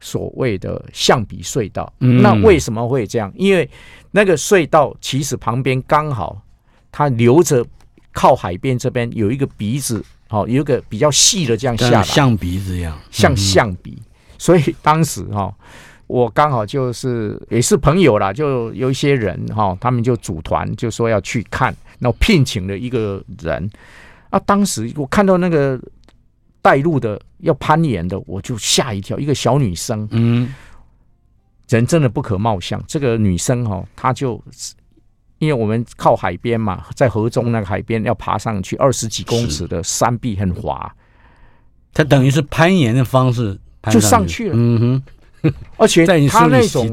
[0.00, 3.32] 所谓的象鼻隧道，那为什么会这样？
[3.36, 3.68] 因为
[4.10, 6.40] 那个隧道其实旁边刚好
[6.92, 7.64] 它留着
[8.12, 14.00] 靠海边这边有一个鼻子，哦，有一个比较细的这样下来，象鼻子一样，像象鼻。
[14.36, 15.54] 所以当时哈，
[16.06, 23.70] 我刚好就是也是朋友啦，就有一些人哈，他们就组团就说要去看，然后聘请了一个人
[24.30, 24.38] 啊。
[24.40, 25.80] 当时我看到那个。
[26.64, 29.18] 带路的要攀岩的，我就吓一跳。
[29.18, 30.54] 一个小女生，嗯，
[31.68, 32.82] 人真的不可貌相。
[32.88, 34.42] 这个女生哈，她就
[35.40, 40.90] 因为我们靠海边嘛，在河中那个海边要爬上去二十几公尺的山壁，很滑。
[41.92, 44.54] 她等于是攀岩的方式上就上去了。
[44.56, 45.02] 嗯
[45.42, 46.90] 哼， 而且她那种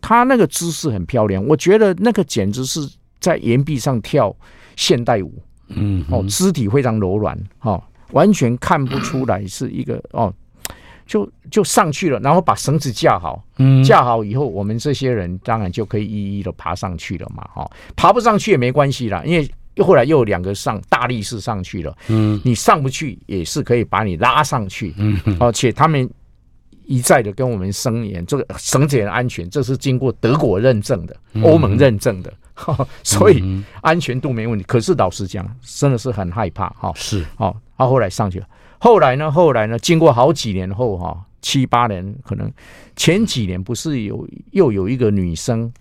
[0.00, 1.44] 她那个姿势很漂亮。
[1.44, 4.32] 我觉得那个简直是在岩壁上跳
[4.76, 5.42] 现代舞。
[5.70, 7.82] 嗯，哦，肢体非常柔软，哈、哦。
[8.12, 10.32] 完全看不出来是一个哦，
[11.06, 26.08] 就就上去了，然后把绳子架好，嗯，架好以后，我们这些人当然就可以一一的爬上去了嘛，哈，爬不上去也没关系啦，因为又后来又有两个上大力士上去了，嗯，你上不去也是可以把你拉上去，嗯，而且他们
[26.84, 32.32] 一再的跟我们声言，这个绳子的安全，这是经过德国认证的，欧盟认证的，
[33.02, 34.64] 所以安全度没问题。
[34.64, 36.92] 可是老实讲，真的是很害怕哈。
[36.94, 38.46] 是，哦，他后来上去了，
[38.78, 42.50] 后来呢，后来呢，经过好几年后哈，七八年，可能
[42.96, 45.72] 前几年不是有又有一个女生。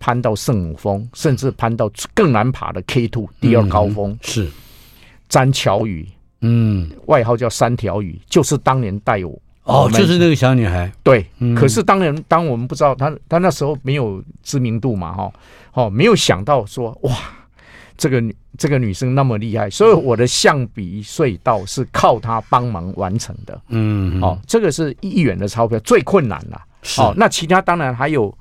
[0.00, 4.50] 攀到圣母峰，甚至攀到更难爬的 K two 第二高峰，嗯、是。
[5.30, 6.06] 詹巧宇，
[6.42, 15.32] 嗯，外号叫三条鱼，就是当年带我哦，就是那个小女孩，对，嗯、可是当年当我们不知道她，她那时候没有知名度嘛，哈，
[15.72, 17.16] 哦，没有想到说哇，
[17.96, 27.00] 这个女这个女生那么厉害，所以我的象鼻隧道是靠她帮忙完成的，嗯，哦，这个是一元的钞票最困难了，是。
[27.00, 28.36] 哦，那其他当然还有。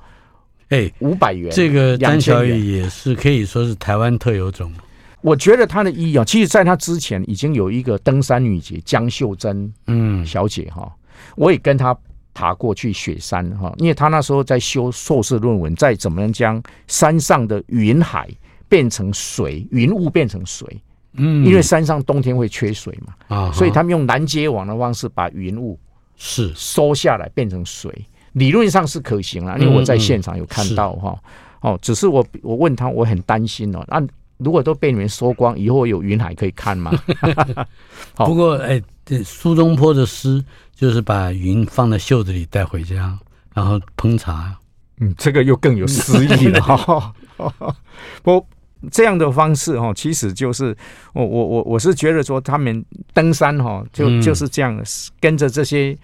[0.70, 4.74] 哎，五百元，这个詹巧宇也是可以说是台湾特有种。
[5.22, 10.92] 我觉得她的意义啊，其实在她之前已经有一个登山女杰江秀珍，嗯，小姐哈，
[11.36, 11.96] 我也跟她
[12.34, 18.28] 爬过去雪山哈，因为她那时候在修硕士论文，在怎么样将山上的云海
[18.74, 20.82] 变成水，云雾变成水，
[21.14, 25.80] 嗯，因为山上冬天会缺水嘛，啊，所以他们用拦截网的方式把云雾
[26.16, 26.52] 是。
[26.56, 27.94] 收下来变成水。
[28.32, 31.16] 理论上是可行了，因为我在现场有看到哈，
[31.62, 34.02] 哦，只是我我问他，我很担心哦，那
[34.38, 36.92] 如果都被你们收光，以后有云海可以看吗？
[38.26, 40.44] 不过哎，这苏东坡的诗
[40.74, 43.16] 就是把云放在袖子里带回家，
[43.54, 44.58] 然后烹茶，
[45.00, 46.60] 嗯，这个又更有诗意了。
[46.60, 47.14] 哈。
[48.24, 48.46] 不，
[48.92, 50.76] 这样的方式哈，其实就是
[51.14, 54.80] 我我我我是觉得说，他们登山哈，就就是这样
[55.20, 55.98] 跟着这些。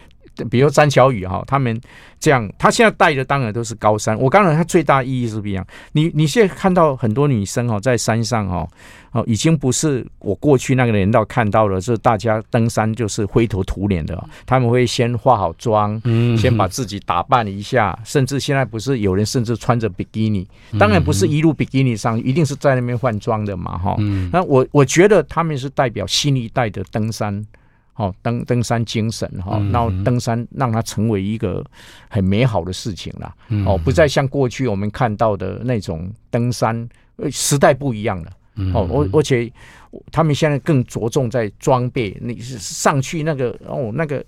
[0.46, 1.80] 比如詹小雨哈，他们
[2.20, 4.18] 这样，他现在带的当然都是高山。
[4.20, 5.66] 我刚才他最大意义是不一样。
[5.94, 8.68] 你你现在看到很多女生哦，在山上哦，
[9.12, 14.22] 哦，已经不是我过去那个年代看到了，是大家登山就是灰头土脸的。
[14.46, 23.96] 他们会先化好妆，嗯，先把自己打扮一下，甚至现在不是有人甚至穿着比基尼，当然不是一路比基尼上，一定是在那边换装的嘛，哈。
[24.32, 27.46] 那我我觉得他们是代表新一代的登山。
[28.00, 31.62] 哦，登登山精神哈，然后登山让它成为一个
[32.10, 33.36] 很美好的事情了。
[33.66, 36.88] 哦，不再像过去我们看到的那种登山，
[37.30, 38.32] 时代不一样了。
[38.74, 39.52] 哦，而而且
[40.14, 44.24] 他们现在更着重在装备，你是上去那个哦，那个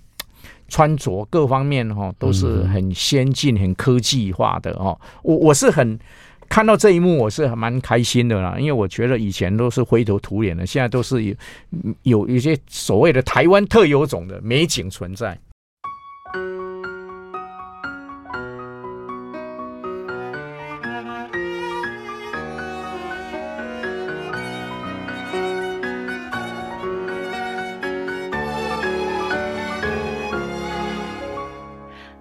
[0.68, 5.00] 穿着各方面哈都是很先进、很科技化的哦。
[5.24, 5.98] 我我是很。
[6.52, 11.34] 看到这一幕，我是蛮开心的啦，因为我觉得以前都是灰头土脸的，现在都是有
[12.04, 15.40] 有一些所谓的台湾特有种的美景存在。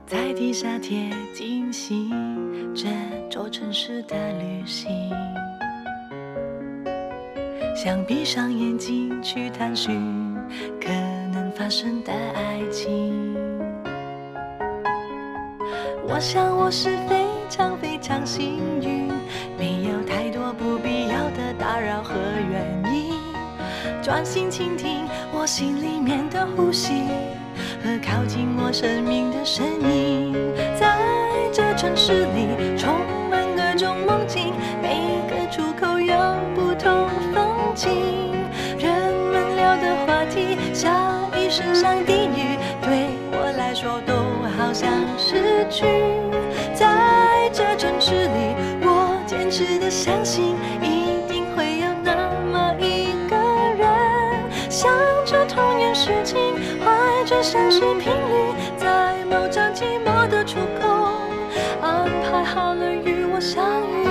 [0.07, 2.30] 在地下铁进行
[3.71, 4.91] 城市的旅行，
[7.73, 10.35] 想闭上眼睛去探寻
[10.81, 10.89] 可
[11.33, 13.33] 能发生的爱情。
[16.05, 19.07] 我想我是非常非常幸运，
[19.57, 22.17] 没有太多不必要的打扰和
[22.51, 23.15] 原因，
[24.03, 27.05] 专心倾听我心里面的呼吸
[27.85, 30.35] 和靠近我生命的声音，
[30.77, 30.99] 在
[31.53, 32.70] 这城市里
[50.01, 53.37] 相信，一定会有那么一个
[53.77, 53.87] 人，
[54.71, 54.91] 想
[55.27, 56.39] 着童年事情，
[56.83, 60.89] 怀着相似频率，在某站寂寞的出口。
[61.83, 64.07] 安排好了与我相遇，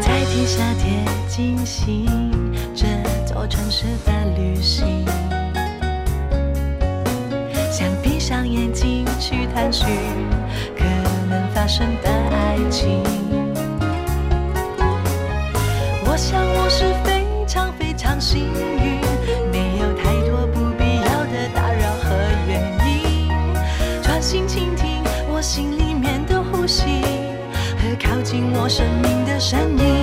[0.00, 2.84] 在地下铁进行这
[3.24, 5.04] 座城市的旅行，
[9.72, 9.86] 去
[10.76, 10.84] 可
[11.30, 13.02] 能发生的爱情。
[16.04, 19.00] 我想我是非常非常幸运。
[19.50, 22.14] 没有太多不必要的打扰和
[22.46, 23.28] 原因。
[24.02, 25.02] 专心倾听
[25.32, 27.00] 我心里面的呼吸
[27.78, 30.01] 和靠近我生命的声音。